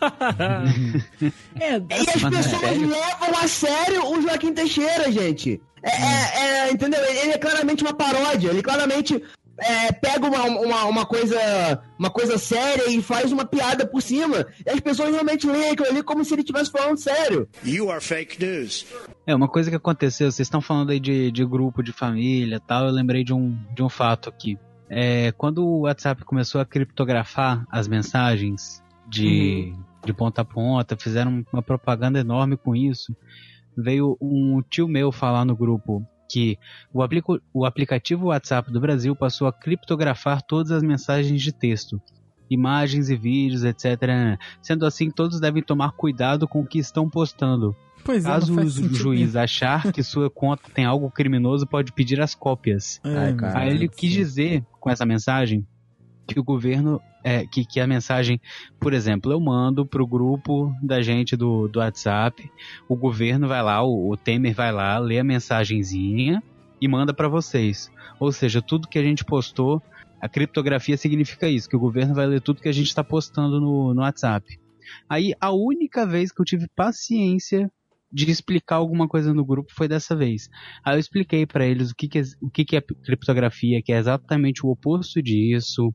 [1.60, 5.60] É, E as é pessoas levam a sério o Joaquim Teixeira, gente.
[5.82, 7.00] É, é- é, entendeu?
[7.04, 8.48] Ele é claramente uma paródia.
[8.50, 9.22] Ele claramente
[9.58, 14.46] é, pega uma, uma, uma coisa uma coisa séria e faz uma piada por cima.
[14.64, 17.48] E as pessoas realmente leem aquilo ali como se ele estivesse falando sério.
[17.64, 18.86] You are fake news.
[19.26, 22.60] É, uma coisa que aconteceu, vocês estão falando aí de, de grupo, de família e
[22.60, 24.58] tal, eu lembrei de um, de um fato aqui.
[24.88, 29.72] É, quando o WhatsApp começou a criptografar as mensagens de,
[30.04, 33.14] de ponta a ponta, fizeram uma propaganda enorme com isso,
[33.76, 36.58] veio um tio meu falar no grupo que
[36.92, 42.00] o, aplico- o aplicativo WhatsApp do Brasil passou a criptografar todas as mensagens de texto,
[42.48, 44.38] imagens e vídeos, etc.
[44.62, 47.74] Sendo assim, todos devem tomar cuidado com o que estão postando.
[48.04, 52.20] pois é, Caso não o juiz achar que sua conta tem algo criminoso, pode pedir
[52.20, 53.00] as cópias.
[53.04, 53.18] nenhum.
[53.18, 53.58] Ai, cara.
[53.58, 55.66] Aí ele do quis dizer com essa mensagem
[56.26, 58.40] que o governo é, que, que a mensagem,
[58.78, 62.50] por exemplo, eu mando pro grupo da gente do, do WhatsApp,
[62.88, 66.42] o governo vai lá, o, o Temer vai lá, lê a mensagenzinha
[66.80, 67.90] e manda para vocês.
[68.18, 69.82] Ou seja, tudo que a gente postou,
[70.20, 73.60] a criptografia significa isso, que o governo vai ler tudo que a gente está postando
[73.60, 74.58] no, no WhatsApp.
[75.08, 77.70] Aí a única vez que eu tive paciência
[78.12, 80.48] de explicar alguma coisa no grupo foi dessa vez.
[80.84, 83.92] Aí eu expliquei para eles o que, que, é, o que, que é criptografia, que
[83.92, 85.94] é exatamente o oposto disso,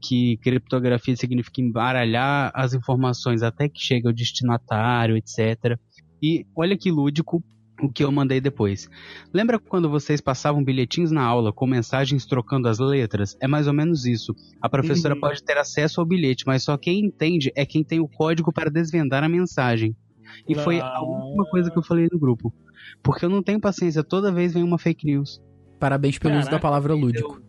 [0.00, 5.78] que criptografia significa embaralhar as informações até que chega ao destinatário, etc.
[6.22, 7.42] E olha que lúdico
[7.80, 8.88] o que eu mandei depois.
[9.32, 13.36] Lembra quando vocês passavam bilhetinhos na aula com mensagens trocando as letras?
[13.40, 14.34] É mais ou menos isso.
[14.60, 15.20] A professora Uhum.
[15.20, 18.70] pode ter acesso ao bilhete, mas só quem entende é quem tem o código para
[18.70, 19.96] desvendar a mensagem.
[20.48, 21.04] E foi a Não.
[21.08, 22.52] última coisa que eu falei no grupo.
[23.02, 25.40] Porque eu não tenho paciência, toda vez vem uma fake news.
[25.78, 27.40] Parabéns pelo uso da Caraca, palavra lúdico.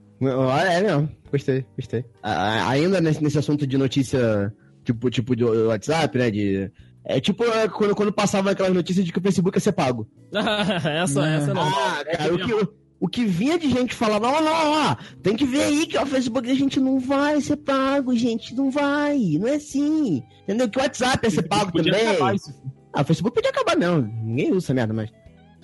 [0.51, 1.09] Ah, É mesmo.
[1.31, 2.05] Gostei, gostei.
[2.21, 4.53] Ainda nesse, nesse assunto de notícia,
[4.83, 6.31] tipo, tipo de WhatsApp, né?
[6.31, 6.71] De,
[7.05, 10.07] é tipo é, quando, quando passava aquelas notícias de que o Facebook ia ser pago.
[10.31, 11.35] essa, É.
[11.37, 11.61] essa não.
[11.63, 15.35] Ah, cara, o que, o, o que vinha de gente falava, ó, não, ó, tem
[15.35, 19.17] que ver aí que o Facebook a gente não vai ser pago, gente, não vai,
[19.39, 20.23] não é assim.
[20.43, 20.69] Entendeu?
[20.69, 22.07] Que o WhatsApp ia ser pago também.
[22.07, 22.53] acabar isso.
[22.93, 24.01] Ah, o Facebook podia acabar, não.
[24.01, 25.09] Ninguém usa essa merda, mas.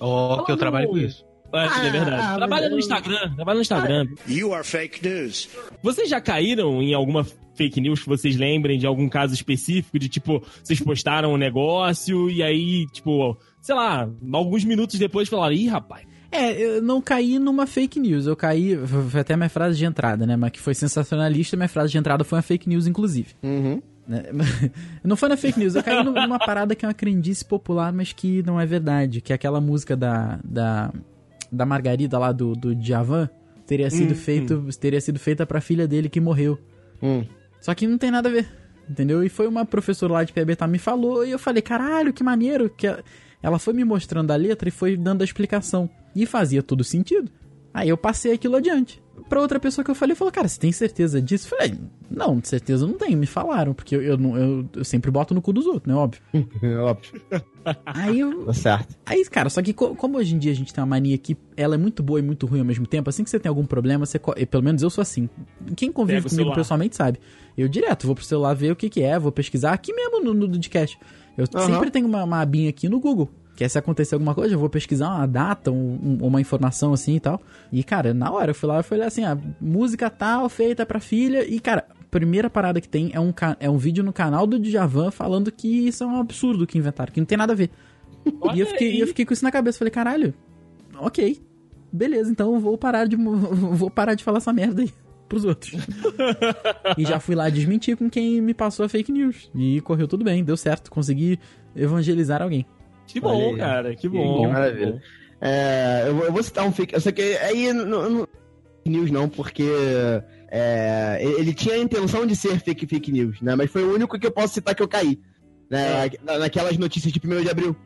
[0.00, 1.24] Ó, que eu trabalho com isso.
[1.52, 2.22] É, é verdade.
[2.22, 4.06] Ah, trabalha mas no eu- Instagram, trabalha no Instagram.
[4.28, 5.48] You are fake news.
[5.82, 10.08] Vocês já caíram em alguma fake news que vocês lembrem de algum caso específico de
[10.08, 15.66] tipo, vocês postaram um negócio e aí, tipo, sei lá, alguns minutos depois falaram, ih,
[15.66, 16.06] rapaz.
[16.32, 18.78] É, eu não caí numa fake news, eu caí.
[19.10, 20.36] Foi até minha frase de entrada, né?
[20.36, 23.34] Mas que foi sensacionalista, minha frase de entrada foi uma fake news, inclusive.
[23.42, 23.82] Uhum.
[24.10, 24.24] Né?
[25.04, 28.12] Não foi na fake news, eu caí numa parada que é uma crendice popular, mas
[28.12, 29.20] que não é verdade.
[29.20, 30.40] Que é aquela música da.
[30.44, 30.92] da,
[31.50, 33.30] da Margarida lá do, do Djavan
[33.66, 36.58] teria sido, feito, teria sido feita pra filha dele que morreu.
[37.00, 37.24] Hum.
[37.60, 38.48] Só que não tem nada a ver,
[38.88, 39.22] entendeu?
[39.22, 42.68] E foi uma professora lá de PBTA me falou e eu falei, caralho, que maneiro.
[42.68, 42.88] que
[43.40, 45.88] Ela foi me mostrando a letra e foi dando a explicação.
[46.16, 47.30] E fazia todo sentido.
[47.72, 49.00] Aí eu passei aquilo adiante.
[49.30, 51.46] Pra outra pessoa que eu falei, falou, cara, você tem certeza disso?
[51.46, 51.78] Eu falei,
[52.10, 55.32] não, de certeza eu não tenho, me falaram, porque eu, eu, eu, eu sempre boto
[55.32, 55.94] no cu dos outros, né?
[55.94, 56.20] Óbvio.
[56.62, 57.12] É óbvio.
[57.86, 58.96] Aí eu, Tá certo.
[59.06, 61.36] Aí, cara, só que co- como hoje em dia a gente tem uma mania que
[61.56, 63.64] ela é muito boa e muito ruim ao mesmo tempo, assim que você tem algum
[63.64, 64.20] problema, você.
[64.36, 65.28] e Pelo menos eu sou assim.
[65.76, 67.20] Quem convive Pega comigo pessoalmente sabe.
[67.56, 70.34] Eu direto vou pro celular ver o que, que é, vou pesquisar aqui mesmo no,
[70.34, 70.98] no Dudcast.
[71.36, 71.66] Eu Aham.
[71.66, 73.30] sempre tenho uma, uma abinha aqui no Google.
[73.60, 76.94] Que é se acontecer alguma coisa, eu vou pesquisar uma data, um- um- uma informação
[76.94, 77.38] assim e tal.
[77.70, 80.98] E, cara, na hora eu fui lá e falei assim: a música tal, feita pra
[80.98, 81.44] filha.
[81.46, 84.58] E, cara, a primeira parada que tem é um, é um vídeo no canal do
[84.58, 87.68] Djavan falando que isso é um absurdo que inventaram, que não tem nada a ver.
[88.40, 89.76] Olha E eu fiquei, eu fiquei com isso na cabeça.
[89.76, 90.32] Falei, caralho,
[90.98, 91.38] ok.
[91.92, 94.90] Beleza, então eu vou parar de, vou parar de falar essa merda aí
[95.28, 95.74] pros outros.
[96.96, 99.50] e já fui lá desmentir com quem me passou a fake news.
[99.54, 100.90] E correu tudo bem, deu certo.
[100.90, 101.38] Consegui
[101.76, 102.64] evangelizar alguém.
[103.12, 103.56] Que bom, aí.
[103.56, 104.48] cara, que Que bom.
[104.50, 105.02] maravilha.
[105.40, 106.94] É, eu, vou, eu vou citar um fake.
[106.94, 108.26] Eu sei que aí não,
[108.84, 109.64] news não, porque
[110.50, 113.54] é, ele tinha a intenção de ser fake fake news, né?
[113.54, 115.18] Mas foi o único que eu posso citar que eu caí.
[115.70, 117.76] Né, na- naquelas notícias de 1 de abril.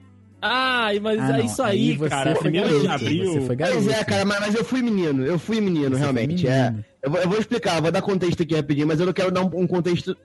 [0.40, 2.34] Ah, mas Ah, é isso aí, você cara.
[2.34, 3.46] Primeiro de abril.
[3.56, 6.46] Pois é, cara, mas, mas eu fui menino, eu fui menino, Você realmente.
[6.48, 6.70] É.
[6.70, 6.84] menino.
[7.02, 9.42] Eu, vou, eu vou explicar, vou dar contexto aqui rapidinho, mas eu não quero dar
[9.42, 10.16] um, um contexto.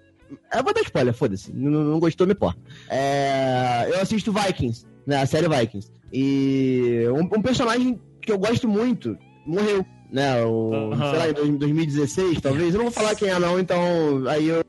[0.55, 1.51] Eu vou dar spoiler, foda-se.
[1.53, 2.59] Não, não gostou, me importa.
[2.89, 5.21] É, eu assisto Vikings, né?
[5.21, 5.89] A série Vikings.
[6.11, 10.43] E um, um personagem que eu gosto muito morreu, né?
[10.43, 10.71] O.
[10.95, 12.73] Sei lá, em dois- 2016, talvez.
[12.73, 13.80] Eu não vou falar quem é, não, então.
[14.27, 14.63] Aí eu.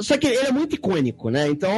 [0.00, 1.48] Só que ele é muito icônico, né?
[1.48, 1.70] Então.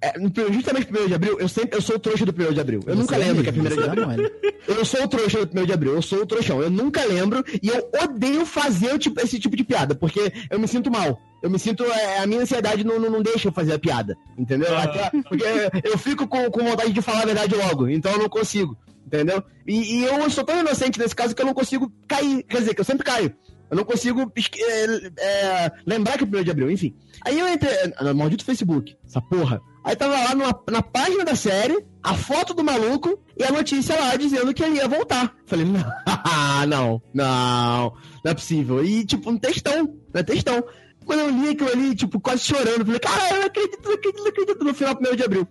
[0.00, 2.52] é, primeiro- justamente no 1 de abril, eu sempre eu sou o trouxa do 1
[2.52, 2.80] de abril.
[2.86, 4.06] Eu Você nunca é lembro que é 1 de você abril.
[4.08, 4.30] mole.
[4.66, 6.60] Eu sou o trouxa do 1 de abril, eu sou o trouxão.
[6.62, 10.66] Eu nunca lembro e eu odeio fazer tipo- esse tipo de piada, porque eu me
[10.66, 11.20] sinto mal.
[11.42, 11.84] Eu me sinto.
[11.84, 14.16] é, a minha ansiedade não, não, não deixa eu fazer a piada.
[14.38, 14.74] Entendeu?
[14.76, 14.82] Ah.
[14.84, 15.44] Até- porque
[15.84, 18.76] eu fico com, com vontade de falar a verdade logo, então eu não consigo.
[19.06, 19.42] Entendeu?
[19.66, 22.42] E, e eu sou tão inocente nesse caso que eu não consigo cair.
[22.44, 23.34] Quer dizer, que eu sempre caio.
[23.70, 26.94] Eu não consigo é, é, lembrar que é 1 de abril, enfim.
[27.24, 27.72] Aí eu entrei.
[28.02, 29.60] No maldito Facebook, essa porra.
[29.84, 33.98] Aí tava lá numa- na página da série, a foto do maluco e a notícia
[33.98, 35.34] lá dizendo que ele ia voltar.
[35.46, 35.80] Falei, não,
[36.68, 37.92] não, não,
[38.24, 38.84] não é possível.
[38.84, 40.22] E tipo, um textão, né?
[40.22, 40.62] Textão.
[41.04, 44.18] Quando eu li aquilo ali, tipo, quase chorando, falei, cara, eu não acredito, não acredito,
[44.20, 45.48] não acredito no final 1 de abril.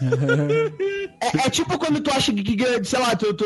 [1.20, 3.44] É, é tipo quando tu acha que, que sei lá, tu, tu,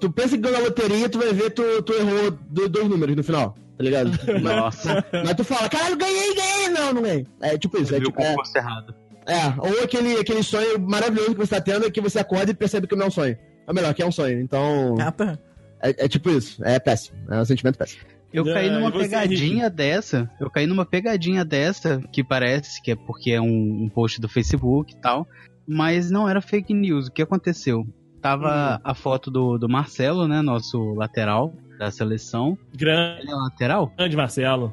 [0.00, 3.14] tu pensa que ganhou na loteria, tu vai ver, tu, tu errou do- dois números
[3.16, 4.10] no final, tá ligado?
[4.40, 7.26] Nossa, Mas, mas tu fala, caralho, ganhei, ganhei, não, não ganhei.
[7.42, 8.94] É tipo isso, é viu o tipo, é, concurso errado.
[9.26, 12.86] é, ou aquele, aquele sonho maravilhoso que você tá tendo que você acorda e percebe
[12.86, 13.36] que não é um sonho.
[13.66, 14.40] Ou melhor, que é um sonho.
[14.40, 15.38] Então, Ah, tá.
[15.82, 16.64] é, é tipo isso.
[16.64, 17.18] É péssimo.
[17.30, 18.02] É um sentimento péssimo.
[18.34, 20.28] Eu caí numa pegadinha dessa.
[20.40, 24.28] Eu caí numa pegadinha dessa, que parece que é porque é um, um post do
[24.28, 25.26] Facebook e tal.
[25.66, 27.06] Mas não era fake news.
[27.06, 27.86] O que aconteceu?
[28.20, 30.42] Tava a foto do, do Marcelo, né?
[30.42, 32.58] Nosso lateral da seleção.
[32.74, 33.92] Grande, Ele é lateral?
[34.16, 34.72] Marcelo.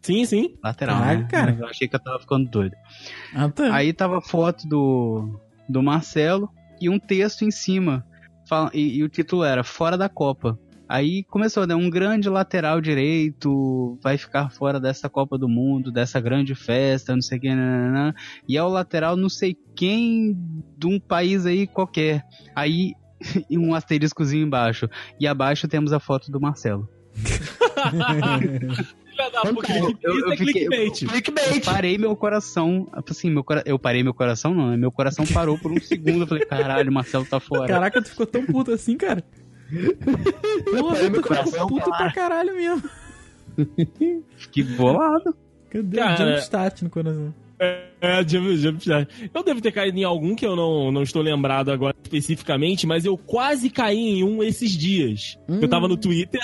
[0.00, 0.54] Sim, sim.
[0.62, 1.28] Lateral, Caralho, né?
[1.30, 1.56] cara.
[1.58, 2.76] Eu achei que eu tava ficando doido.
[3.34, 3.74] Ah, tá.
[3.74, 6.50] Aí tava a foto do, do Marcelo
[6.80, 8.04] e um texto em cima.
[8.72, 10.58] E, e o título era Fora da Copa.
[10.88, 11.74] Aí começou, né?
[11.74, 17.22] Um grande lateral direito vai ficar fora dessa Copa do Mundo, dessa grande festa, não
[17.22, 18.14] sei o que, nananã.
[18.48, 20.36] e é o lateral não sei quem
[20.76, 22.22] de um país aí qualquer.
[22.54, 22.92] Aí
[23.48, 24.88] e um asteriscozinho embaixo.
[25.18, 26.88] E abaixo temos a foto do Marcelo.
[30.02, 30.66] Eu- eu é fiquei-.
[30.66, 33.62] Eu parei meu coração, assim, meu cora...
[33.64, 34.76] eu parei meu coração não, né?
[34.76, 37.68] Meu coração parou por um segundo, eu falei, caralho, o Marcelo tá fora.
[37.68, 39.22] Caraca, tu ficou tão puto assim, cara.
[40.70, 42.90] Porra, coração, ficou puto pra caralho mesmo.
[44.50, 45.36] Que bolado.
[45.70, 47.34] Cadê Cara- o jumpstart no coração?
[48.00, 49.08] É, Jump, Jump Start.
[49.32, 53.04] Eu devo ter caído em algum que eu não, não estou lembrado agora especificamente, mas
[53.04, 55.38] eu quase caí em um esses dias.
[55.48, 56.40] Eu tava no Twitter.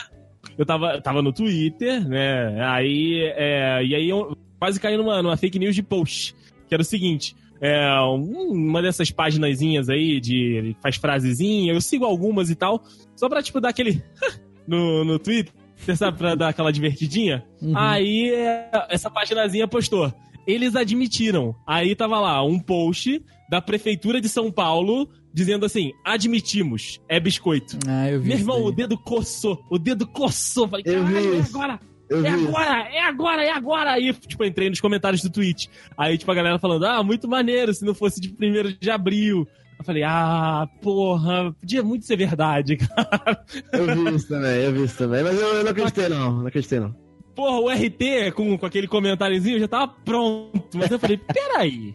[0.57, 2.65] Eu tava, eu tava no Twitter, né?
[2.65, 3.23] Aí.
[3.37, 6.35] É, e aí eu quase caí numa, numa fake news de post.
[6.69, 7.35] Que era o seguinte.
[7.61, 12.83] É, um- uma dessas paginazinhas aí de ele faz frasezinha, eu sigo algumas e tal,
[13.15, 14.03] só pra, tipo, dar aquele
[14.67, 15.53] no, no Twitter,
[15.97, 17.45] sabe, pra dar aquela divertidinha.
[17.61, 17.77] Uhum.
[17.77, 20.13] Aí é, essa paginazinha postou.
[20.47, 21.55] Eles admitiram.
[21.67, 27.79] Aí tava lá um post da Prefeitura de São Paulo dizendo assim: admitimos, é biscoito.
[27.87, 30.67] Ah, eu vi Meu irmão, o dedo coçou, o dedo coçou.
[30.67, 31.81] Falei, caralho, agora,
[32.11, 32.47] Eu é vi.
[32.49, 33.91] agora, é agora, é agora.
[33.93, 35.71] Aí, tipo, entrei nos comentários do tweet.
[35.97, 39.47] Aí, tipo, a galera falando, ah, muito maneiro, se não fosse de primeiro de abril.
[39.79, 43.43] Eu falei, ah, porra, podia muito ser verdade, cara.
[43.73, 45.23] Eu vi isso também, eu vi isso também.
[45.23, 46.33] Mas eu, eu não acreditei, não.
[46.41, 46.95] Não acreditei, não.
[47.35, 50.69] Porra, o RT com, com aquele comentáriozinho já tava pronto.
[50.77, 51.95] Mas eu falei, peraí,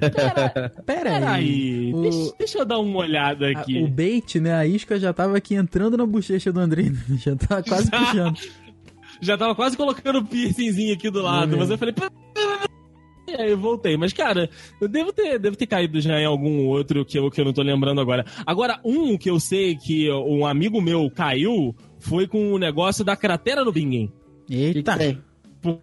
[0.00, 0.70] Pera aí.
[0.86, 3.80] peraí, O- deixa, deixa eu dar uma olhada A- aqui.
[3.82, 4.54] o bait, né?
[4.54, 6.84] A isca já tava aqui entrando na bochecha do André.
[7.18, 7.98] Já tava quase Já.
[7.98, 8.38] puxando.
[9.20, 11.58] Já tava quase colocando o piercingzinho aqui do lado, É.
[11.58, 11.94] mas eu falei.
[13.28, 13.96] E aí eu voltei.
[13.96, 14.50] Mas, cara,
[14.80, 17.52] eu devo ter, devo ter caído já em algum outro que eu, que eu não
[17.52, 18.24] tô lembrando agora.
[18.44, 23.14] Agora, um que eu sei que um amigo meu caiu foi com o negócio da
[23.16, 24.12] cratera no Bingen.
[24.50, 24.96] Eita.
[24.96, 25.18] Tem.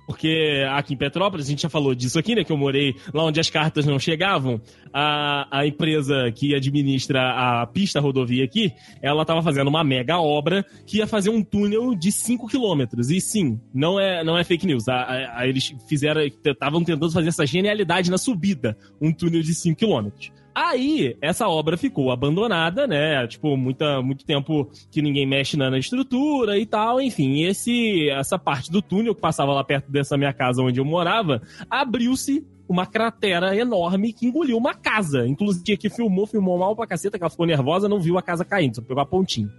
[0.08, 2.44] Porque aqui em Petrópolis, a gente já falou disso aqui, né?
[2.44, 4.60] Que eu morei lá onde as cartas não chegavam.
[4.94, 7.22] A, a empresa que administra
[7.62, 8.72] a pista rodovia aqui,
[9.02, 13.12] ela tava fazendo uma mega obra que ia fazer um túnel de 5 quilômetros.
[13.12, 14.88] E sim, não é, não é fake news.
[14.88, 19.54] A, a- a- eles fizeram, estavam tentando fazer essa genialidade na subida, um túnel de
[19.54, 20.32] 5 quilômetros.
[20.60, 23.28] Aí, essa obra ficou abandonada, né?
[23.28, 27.00] Tipo, muita, muito tempo que ninguém mexe na, na estrutura e tal.
[27.00, 30.86] Enfim, esse, essa parte do túnel que passava lá perto dessa minha casa onde eu
[30.86, 35.28] morava, abriu-se uma cratera enorme que engoliu uma casa.
[35.28, 38.44] Inclusive, que filmou, filmou mal pra caceta, que ela ficou nervosa, não viu a casa
[38.44, 39.54] caindo, só pegou a pontinha.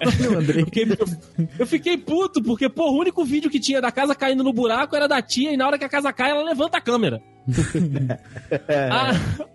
[0.00, 0.60] Olha o André.
[0.60, 4.14] Eu fiquei, eu- eu fiquei puto, porque, pô, o único vídeo que tinha da casa
[4.14, 6.78] caindo no buraco era da tia, e na hora que a casa cai, ela levanta
[6.78, 7.22] a câmera.
[8.90, 9.12] Ah,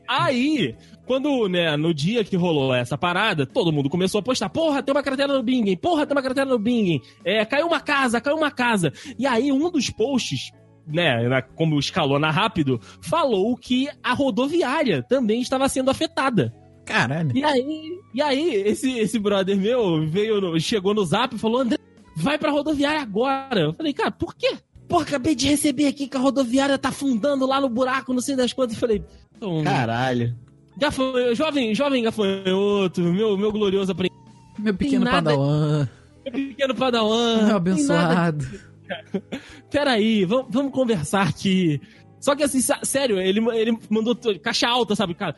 [0.07, 4.81] aí, quando, né, no dia que rolou essa parada, todo mundo começou a postar, porra,
[4.83, 8.21] tem uma cratera no Bingen, porra, tem uma cratera no Bingen, é, caiu uma casa,
[8.21, 8.91] caiu uma casa.
[9.17, 10.51] E aí, um dos posts,
[10.87, 16.53] né, na- como escalou na rápido, falou que a rodoviária também estava sendo afetada.
[16.89, 17.31] Caralho.
[17.37, 21.61] E aí, e aí esse, esse brother meu veio, no- chegou no zap e falou:
[21.61, 21.77] André,
[22.15, 23.61] vai pra rodoviária agora.
[23.61, 24.57] Eu falei, cara, por quê?
[24.87, 28.35] Pô, acabei de receber aqui que a rodoviária tá afundando lá no buraco, não sei
[28.35, 28.73] das quantas.
[28.75, 29.03] Eu falei,
[29.37, 30.35] então, Caralho.
[30.77, 34.17] gafanhoto, jovem, jovem gafanhoto, meu, meu glorioso aprendiz,
[34.57, 35.87] Meu pequeno nada- padawan.
[36.25, 37.35] meu pequeno padawan.
[37.35, 38.45] Meu tem nada- abençoado.
[39.69, 41.79] Peraí, vamos, vamos conversar aqui.
[42.19, 45.35] Só que assim, sério, ele, ele mandou caixa alta, sabe, cara?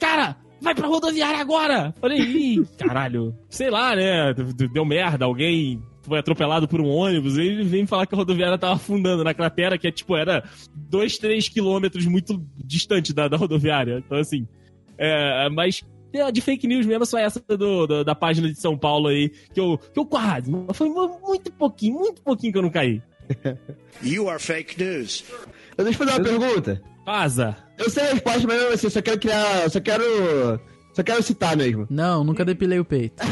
[0.00, 1.94] Cara, vai pra rodoviária agora!
[2.00, 3.34] Falei, ih, caralho.
[3.48, 4.34] Sei lá, né?
[4.72, 7.36] Deu merda, alguém foi atropelado por um ônibus.
[7.38, 10.44] Ele vem falar que a rodoviária tava afundando na cratera, que é tipo, era
[10.74, 14.02] 2, 3 quilômetros muito distante da, da rodoviária.
[14.04, 14.46] Então, assim.
[14.98, 15.82] É, mas
[16.12, 19.28] é, de fake news mesmo, só essa do, do- da página de São Paulo aí,
[19.52, 23.02] que eu, que eu quase, foi muito pouquinho, muito pouquinho que eu não caí.
[24.02, 25.24] You are fake news.
[25.76, 26.82] Eu deixa eu fazer uma pergunta.
[27.04, 27.56] Vaza.
[27.78, 29.68] Eu sei a resposta, mas assim, só quero criar.
[29.70, 30.04] Só quero.
[30.94, 31.86] Só quero citar mesmo.
[31.90, 33.22] Não, nunca depilei o peito.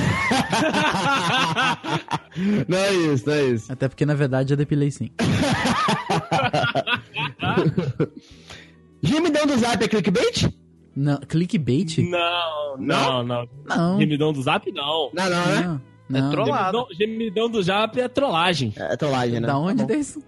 [2.66, 3.70] Não é isso, não é isso.
[3.72, 5.10] Até porque, na verdade, já depilei sim.
[9.02, 10.48] Gemidão do zap é clickbait?
[10.94, 11.98] Não, clickbait?
[11.98, 13.48] Não, não, não.
[13.64, 13.98] Não.
[13.98, 15.10] Gemidão do Zap, não.
[15.14, 15.80] Não, não, né?
[16.08, 16.20] Não.
[16.20, 16.30] não.
[16.30, 16.86] trollado.
[16.90, 18.74] Gemidão, gemidão do Zap é trollagem.
[18.76, 19.46] É trollagem, né?
[19.46, 20.22] Da onde Tá isso?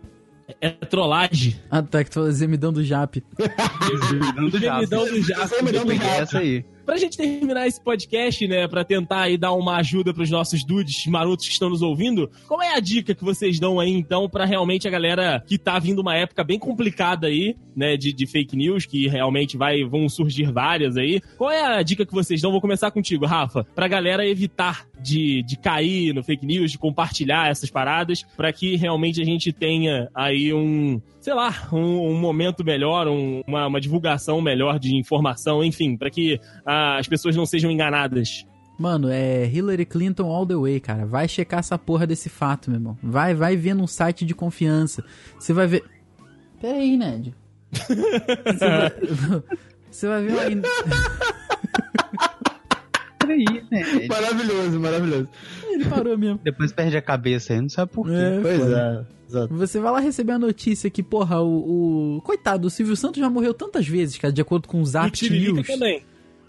[0.61, 1.59] É trollagem.
[1.71, 3.23] Ah, tá, que tu falou gemidão do Jap.
[4.09, 4.81] Gemidão do Jap.
[4.81, 5.49] Gemidão do Zap.
[5.57, 6.21] Gemidão do É Jap.
[6.23, 6.65] essa aí.
[6.85, 11.07] Pra gente terminar esse podcast, né, pra tentar aí dar uma ajuda pros nossos dudes
[11.07, 14.45] marotos que estão nos ouvindo, qual é a dica que vocês dão aí, então, pra
[14.45, 18.57] realmente a galera que tá vindo uma época bem complicada aí, né, de, de fake
[18.57, 21.21] news, que realmente vai, vão surgir várias aí.
[21.37, 22.53] Qual é a dica que vocês dão?
[22.53, 23.65] Vou começar contigo, Rafa.
[23.75, 28.77] Pra galera evitar de, de cair no fake news, de compartilhar essas paradas, pra que
[28.77, 33.81] realmente a gente tenha aí um, sei lá, um, um momento melhor, um- uma, uma
[33.81, 38.45] divulgação melhor de informação, enfim, pra que ah, as pessoas não sejam enganadas.
[38.79, 41.07] Mano, é Hillary Clinton all the way, cara.
[41.07, 42.99] Vai checar essa porra desse fato, meu irmão.
[43.03, 45.03] Vai, vai ver num site de confiança.
[45.39, 45.83] Você vai ver.
[46.61, 47.35] Pera aí, Ned.
[47.73, 48.93] Você vai...
[49.91, 50.45] Você vai ver uma.
[53.81, 55.29] Ele- Maravilhoso, maravilhoso.
[55.69, 56.41] Ele parou mesmo.
[56.43, 58.13] depois perde a cabeça aí, não sabe por quê.
[58.15, 59.55] É, Pois é, exato.
[59.55, 63.29] Você vai lá receber a notícia que, porra, o, o- Coitado, o Silvio Santos já
[63.31, 65.67] morreu tantas vezes, cara, de acordo com o o Zap Tiririca News.
[65.67, 66.03] também.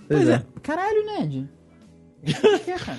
[0.07, 0.33] Pois Pois é.
[0.33, 0.43] é.
[0.61, 1.49] Caralho, Ned.
[2.25, 2.97] O que é, cara?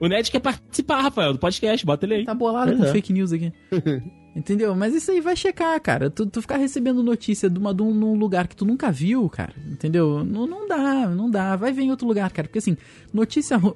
[0.00, 2.24] O Ned quer participar, Rafael, do podcast, bota ele aí.
[2.24, 2.92] Tá bolado Pois com é.
[2.92, 3.52] fake news aqui.
[4.36, 4.76] Entendeu?
[4.76, 6.10] Mas isso aí vai checar, cara.
[6.10, 9.30] Tu, tu ficar recebendo notícia de, uma, de um num lugar que tu nunca viu,
[9.30, 9.54] cara.
[9.66, 10.22] Entendeu?
[10.22, 11.56] Não, não dá, não dá.
[11.56, 12.46] Vai ver em outro lugar, cara.
[12.46, 12.76] Porque assim,
[13.14, 13.58] notícia.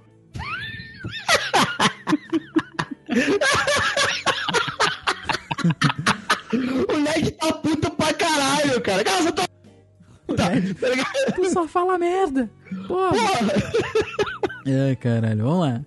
[6.88, 9.02] O Ned tá puto pra caralho, cara.
[9.02, 9.44] Cara, você tá.
[10.36, 10.50] Tá?
[11.34, 12.50] Tu só fala merda.
[12.86, 13.16] Porra.
[14.66, 15.80] É, caralho, vamos lá.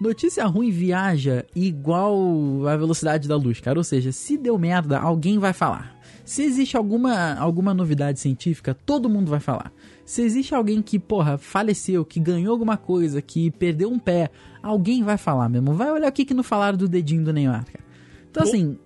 [0.00, 3.78] Notícia ruim viaja igual a velocidade da luz, cara.
[3.78, 5.98] Ou seja, se deu merda, alguém vai falar.
[6.24, 9.72] Se existe alguma, alguma novidade científica, todo mundo vai falar.
[10.04, 14.30] Se existe alguém que, porra, faleceu, que ganhou alguma coisa, que perdeu um pé,
[14.62, 15.72] alguém vai falar mesmo.
[15.72, 17.84] Vai olhar o que, que não falaram do dedinho do Neymar, cara.
[18.30, 18.78] Então, assim,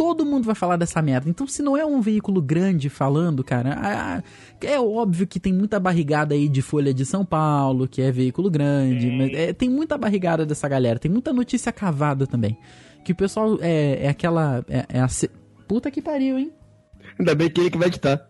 [0.00, 1.28] todo mundo vai falar dessa merda.
[1.28, 4.24] Então, se não é um veículo grande falando, cara,
[4.62, 8.50] é óbvio que tem muita barrigada aí de Folha de São Paulo, que é veículo
[8.50, 12.56] grande, mas é, tem muita barrigada dessa galera, tem muita notícia cavada também.
[13.04, 14.64] Que o pessoal é, é aquela.
[14.70, 15.08] É, é a
[15.68, 16.50] Puta que pariu, hein?
[17.18, 18.26] Ainda bem que ele que vai editar.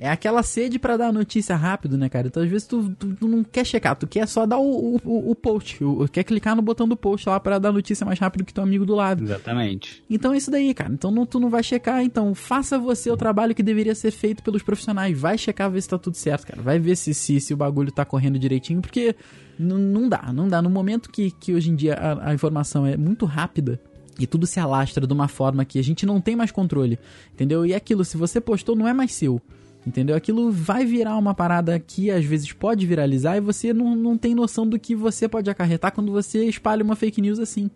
[0.00, 2.28] É aquela sede pra dar a notícia rápido, né, cara?
[2.28, 5.30] Então, às vezes, tu, tu- tu não quer checar, tu quer só dar o, o,
[5.30, 8.16] o- post, o- quer clicar no botão do post lá pra dar a notícia mais
[8.18, 9.24] rápido que teu amigo do lado.
[9.24, 10.04] Exatamente.
[10.08, 10.92] Então é isso daí, cara.
[10.92, 14.40] Então não, tu não vai checar, então faça você o trabalho que deveria ser feito
[14.42, 15.18] pelos profissionais.
[15.18, 16.62] Vai checar, ver se tá tudo certo, cara.
[16.62, 19.16] Vai ver se, se, se o bagulho tá correndo direitinho, porque
[19.58, 20.62] não dá, não dá.
[20.62, 23.80] No momento que, que hoje em dia a, a informação é muito rápida
[24.16, 26.98] e tudo se alastra de uma forma que a gente não tem mais controle,
[27.32, 27.66] entendeu?
[27.66, 29.40] E é aquilo, se você postou, não é mais seu.
[29.86, 30.16] Entendeu?
[30.16, 34.34] Aquilo vai virar uma parada que às vezes pode viralizar e você não, não tem
[34.34, 37.70] noção do que você pode acarretar quando você espalha uma fake news assim.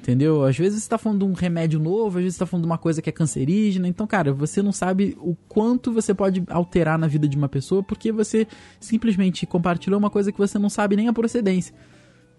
[0.00, 0.44] Entendeu?
[0.44, 2.70] Às vezes você tá falando de um remédio novo, às vezes você tá falando de
[2.70, 3.88] uma coisa que é cancerígena.
[3.88, 7.82] Então, cara, você não sabe o quanto você pode alterar na vida de uma pessoa
[7.82, 8.46] porque você
[8.78, 11.74] simplesmente compartilhou uma coisa que você não sabe nem a procedência.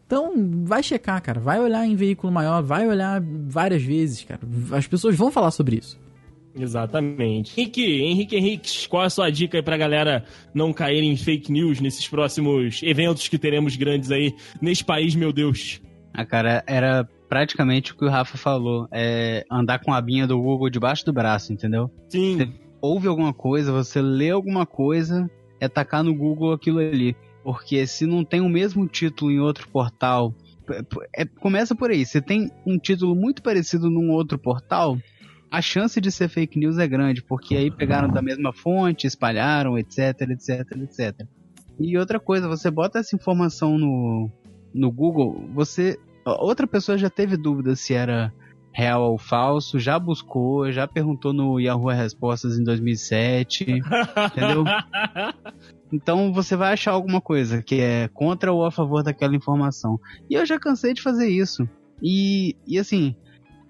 [0.08, 1.40] Então, vai checar, cara.
[1.40, 4.42] Vai olhar em veículo maior, vai olhar várias vezes, cara.
[4.72, 6.00] As pessoas vão falar sobre isso.
[6.56, 7.60] Exatamente.
[7.60, 11.52] Henrique, Henrique Henriques, qual é a sua dica aí pra galera não cair em fake
[11.52, 15.82] news nesses próximos eventos que teremos grandes aí nesse país, meu Deus?
[16.14, 18.88] Ah, cara, era praticamente o que o Rafa falou.
[18.92, 21.90] É andar com a abinha do Google debaixo do braço, entendeu?
[22.10, 22.54] Sim.
[22.82, 25.30] Ouve alguma coisa, você lê alguma coisa,
[25.60, 27.16] é tacar no Google aquilo ali.
[27.44, 30.34] Porque se não tem o mesmo título em outro portal.
[31.16, 32.06] é- começa por aí.
[32.06, 35.00] Se tem um título muito parecido num outro portal,
[35.52, 39.78] a chance de ser fake news é grande, porque aí pegaram da mesma fonte, espalharam,
[39.78, 41.28] etc, etc, etc.
[41.80, 44.30] E outra coisa, você bota essa informação no,
[44.74, 45.98] no Google, você.
[46.26, 48.32] Outra pessoa já teve dúvida se era
[48.72, 53.66] real ou falso, já buscou, já perguntou no Yahoo Respostas em 2007,
[54.32, 54.64] entendeu?
[55.92, 60.00] Então você vai achar alguma coisa que é contra ou a favor daquela informação.
[60.30, 61.68] E eu já cansei de fazer isso.
[62.02, 63.16] E, e assim,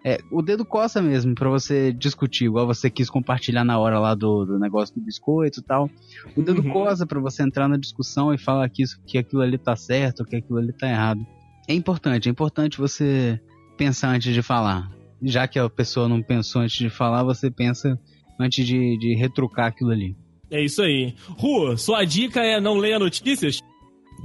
[0.03, 4.15] é, o dedo coça mesmo pra você discutir, igual você quis compartilhar na hora lá
[4.15, 5.89] do, do negócio do biscoito e tal.
[6.35, 6.71] O dedo Uhum.
[6.71, 10.23] coça pra você entrar na discussão e falar que, isso, que aquilo ali tá certo,
[10.25, 11.19] que aquilo ali tá errado.
[11.67, 13.39] É importante, é importante você
[13.77, 14.89] pensar antes de falar.
[15.21, 17.99] Já que a pessoa não pensou antes de falar, você pensa
[18.39, 20.15] antes de, de retrucar aquilo ali.
[20.49, 21.13] É isso aí.
[21.37, 23.59] Ru, sua dica é não leia notícias?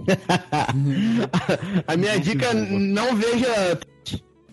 [1.86, 3.78] A minha dica, não veja.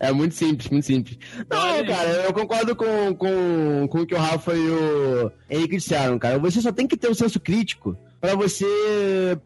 [0.01, 1.19] É muito simples, muito simples.
[1.47, 6.17] Não, cara, eu concordo com, com, com o que o Rafa e o Henrique disseram,
[6.17, 6.39] cara.
[6.39, 8.65] Você só tem que ter o senso crítico pra você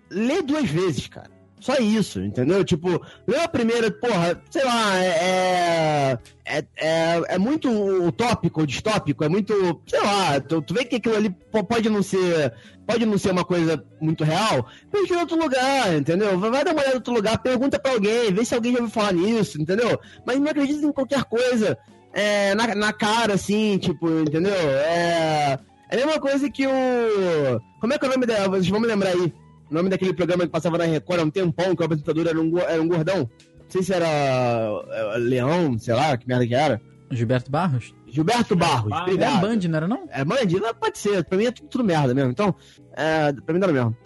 [0.10, 1.35] ler duas vezes, cara.
[1.66, 2.64] Só isso, entendeu?
[2.64, 6.16] Tipo, lê a primeira, porra, sei lá, é.
[6.46, 7.68] É, é, é muito
[8.06, 9.82] utópico distópico, é muito.
[9.88, 12.54] Sei lá, tu, tu vê que aquilo ali po- pode não ser.
[12.86, 16.38] Pode não ser uma coisa muito real, pesquisa em outro lugar, entendeu?
[16.38, 18.94] Vai dar uma olhada em outro lugar, pergunta pra alguém, vê se alguém já ouviu
[18.94, 20.00] falar nisso, entendeu?
[20.24, 21.76] Mas não acredita em qualquer coisa
[22.14, 24.54] é, na, na cara, assim, tipo, entendeu?
[24.54, 25.58] É,
[25.90, 27.60] é a mesma coisa que o.
[27.82, 28.50] Como é que é o nome dela?
[28.50, 29.34] Vocês vão me lembrar aí.
[29.70, 32.40] O nome daquele programa que passava na Record há um tempão, que o apresentador era
[32.40, 33.18] um, era um gordão.
[33.20, 33.30] Não
[33.70, 36.80] sei se era é, Leão, sei lá, que merda que era.
[37.12, 37.94] Gilberto Barros?
[38.08, 39.42] Gilberto Barros, É obrigado.
[39.42, 40.08] Band, não era não?
[40.12, 40.38] É Band?
[40.62, 41.24] Não, pode ser.
[41.26, 42.32] Pra mim é tudo, tudo merda mesmo.
[42.32, 42.56] Então,
[42.96, 43.98] é, pra mim dá no mesmo.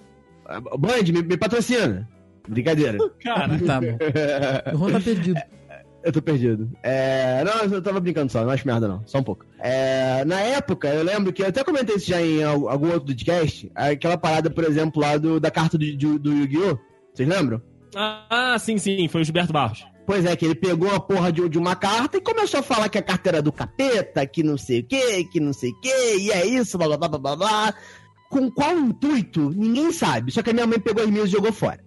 [0.47, 2.07] É, Band, me, me patrocina.
[2.47, 2.97] Brincadeira.
[3.23, 3.97] Cara, Tá bom.
[4.73, 5.39] O Ron tá perdido.
[6.09, 6.71] Eu tô perdido.
[6.81, 9.45] É, não, eu tava brincando só, não acho merda não, só um pouco.
[9.59, 13.05] É, na época, eu lembro que eu até comentei isso já em al- algum outro
[13.13, 16.79] podcast, aquela parada, por exemplo, lá do, da carta do, do, do Yu-Gi-Oh!
[17.13, 17.61] Vocês lembram?
[17.95, 19.85] Ah, sim, sim, foi o Gilberto Barros.
[20.07, 22.89] Pois é, que ele pegou a porra de, de uma carta e começou a falar
[22.89, 25.79] que a carta era do capeta, que não sei o que, que não sei o
[25.79, 27.73] que, e é isso, blá blá blá blá blá blá.
[28.31, 30.31] Com qual intuito, ninguém sabe.
[30.31, 31.79] Só que a minha mãe pegou as minhas e jogou fora.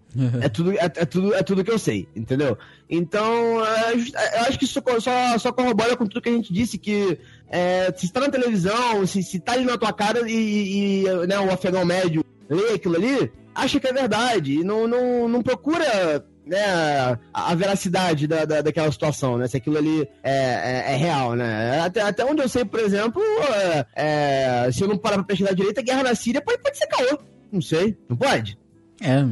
[0.42, 2.58] É tudo, é, é tudo, é tudo que eu sei, entendeu?
[2.88, 6.32] Então, é, just- é, eu acho que isso só, só, corrobora com tudo que a
[6.32, 10.28] gente disse, que é, se está na televisão, se, se tá ali na tua cara
[10.30, 14.54] e, e, né, o afegão médio lê aquilo ali, acha que é verdade.
[14.60, 19.46] E não, não, não procura né, a, a veracidade da, da, daquela situação, né?
[19.48, 20.32] Se aquilo ali é,
[20.88, 21.80] é, é real, né?
[21.80, 23.22] Até, até onde eu sei, por exemplo,
[23.54, 23.86] é,
[24.66, 26.86] é, se eu não parar pra pesquisar direito, a guerra na Síria pode, pode ser
[26.88, 27.18] caô.
[27.50, 27.96] Não sei.
[28.08, 28.58] Não pode?
[29.00, 29.24] É,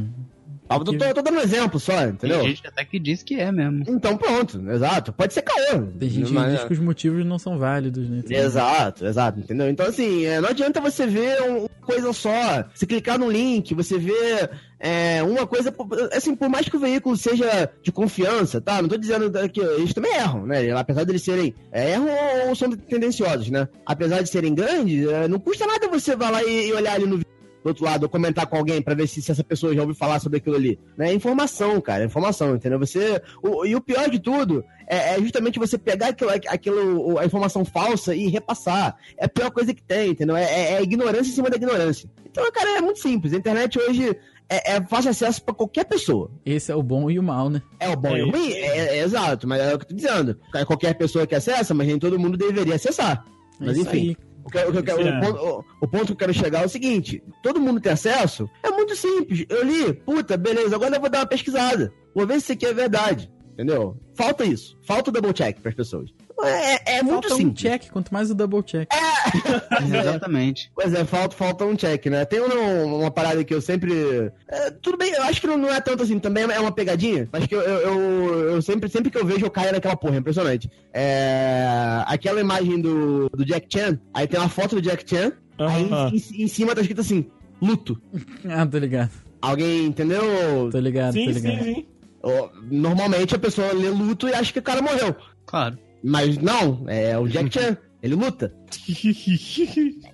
[0.75, 2.39] Eu tô, tô dando um exemplo só, entendeu?
[2.39, 3.83] Tem gente até que diz que é mesmo.
[3.87, 5.11] Então pronto, exato.
[5.13, 5.81] Pode ser caô.
[5.99, 8.21] tem gente que Mas- diz que os motivos não são válidos, né?
[8.29, 9.69] Exato, exato, entendeu?
[9.69, 12.65] Então, assim, é, não adianta você ver um- uma coisa só.
[12.75, 14.49] Se clicar no link, você vê
[14.79, 15.73] é, uma coisa.
[16.15, 18.81] Assim, por mais que o veículo seja de confiança, tá?
[18.81, 20.71] Não tô dizendo que eles também erram, né?
[20.71, 21.53] Apesar de eles serem.
[21.71, 23.67] é, erram ou, ou são tendenciosos, né?
[23.85, 27.05] Apesar de serem grandes, é, não custa nada você vai lá e, e olhar ali
[27.05, 27.30] no vídeo
[27.63, 29.95] do outro lado, ou comentar com alguém pra ver se, se essa pessoa já ouviu
[29.95, 30.79] falar sobre aquilo ali.
[30.97, 31.09] Né?
[31.11, 32.79] É informação, cara, é informação, entendeu?
[32.79, 33.21] Você.
[33.43, 37.63] o- e o pior de tudo é, é justamente você pegar aquilo, aquilo, a informação
[37.63, 38.95] falsa e repassar.
[39.17, 40.35] É a pior coisa que tem, entendeu?
[40.35, 42.09] É, é- é ignorância em cima da ignorância.
[42.29, 43.33] Então, cara, é muito simples.
[43.33, 44.15] A internet hoje
[44.49, 46.29] é, é fácil acesso pra qualquer pessoa.
[46.45, 47.61] Esse é o bom e o mal, né?
[47.79, 48.51] É o bom É e o ruim?
[48.53, 50.37] É, é exato, mas é o que eu tô dizendo.
[50.65, 53.23] Qualquer pessoa que acessa, mas nem todo mundo deveria acessar.
[53.59, 53.97] É Mas isso enfim.
[54.09, 54.17] aí.
[54.43, 57.23] O, que o que o ponto, o- ponto que eu quero chegar é o seguinte:
[57.43, 58.49] todo mundo tem acesso?
[58.63, 59.45] É muito simples.
[59.49, 61.91] Eu li, puta, beleza, agora eu vou dar uma pesquisada.
[62.15, 63.31] Vou ver se isso aqui é verdade.
[63.53, 63.97] Entendeu?
[64.15, 64.77] Falta isso.
[64.87, 66.09] Falta o double check pras pessoas.
[66.43, 67.61] É, é muito Falta um simples.
[67.61, 68.89] check, quanto mais o double check.
[70.01, 70.71] Exatamente.
[70.75, 72.25] Pois é, falta, falta um check, né?
[72.25, 72.55] Tem uma,
[72.95, 74.31] uma parada que eu sempre.
[74.47, 77.27] é, tudo bem, eu acho que não, não é tanto assim, também é uma pegadinha,
[77.31, 80.15] mas que eu, eu, eu- eu sempre, sempre que eu vejo eu caio naquela porra,
[80.15, 80.69] é impressionante.
[80.93, 85.89] É, aquela imagem do, do Jack Chan, aí tem uma foto do Jack Chan, aí
[86.13, 87.25] em, em cima tá escrito assim:
[87.61, 88.01] luto.
[88.49, 89.11] Ah, tô ligado.
[89.41, 90.69] Alguém entendeu?
[90.71, 91.63] Tô ligado, Sim, tô sim, ligado.
[91.63, 91.85] sim.
[92.23, 95.15] Ó, Normalmente a pessoa lê luto e acha que o cara morreu.
[95.47, 95.77] Claro.
[96.03, 97.77] Mas não, é o Jack Chan.
[98.01, 98.53] Ele luta.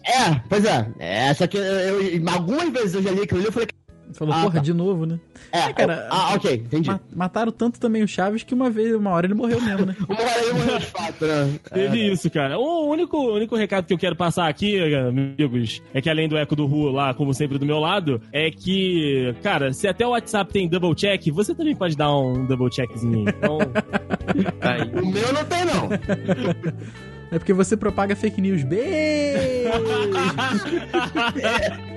[0.05, 0.91] É, pois é.
[0.99, 3.67] é só que eu, eu- algumas vezes eu já li aquilo ali e eu falei,
[4.13, 4.59] Falou, Ah, porra, tá.
[4.61, 5.19] de novo, né?
[5.51, 6.89] é, cara, ah, ok, entendi.
[6.89, 9.95] Ma- mataram tanto também o Chaves que uma vez, uma hora ele morreu mesmo, né?
[10.07, 11.59] Uma hora ele morreu de fato, né?
[11.73, 12.57] Teve isso, cara.
[12.57, 16.37] O único, o único recado que eu quero passar aqui, amigos, é que além do
[16.37, 20.11] eco do Ru lá, como sempre do meu lado, é que, cara, se até o
[20.11, 23.27] WhatsApp tem double check, você também pode dar um double checkzinho.
[23.29, 23.57] Então,
[24.59, 24.81] Tá aí.
[25.01, 25.89] O meu não tem, não.
[27.31, 28.63] É porque você propaga fake news.
[28.63, 29.69] Beijo!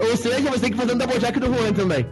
[0.11, 2.07] Ou seja, você tem que fazer um double jack do Juan também.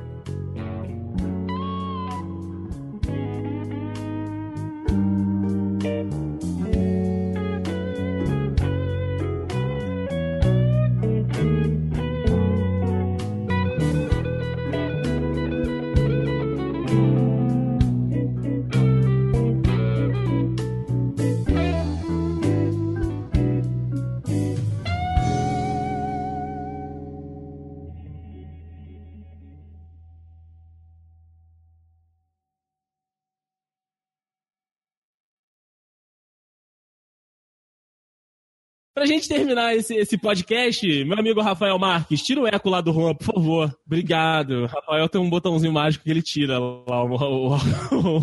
[38.98, 42.92] Pra gente terminar esse, esse podcast, meu amigo Rafael Marques, tira o eco lá do
[42.92, 43.78] Juan, por favor.
[43.86, 44.66] Obrigado.
[44.66, 47.04] Rafael tem um botãozinho mágico que ele tira lá.
[47.04, 48.22] O, o- o-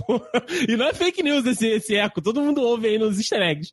[0.67, 3.71] e não é fake news esse, esse eco, todo mundo ouve aí nos easter eggs.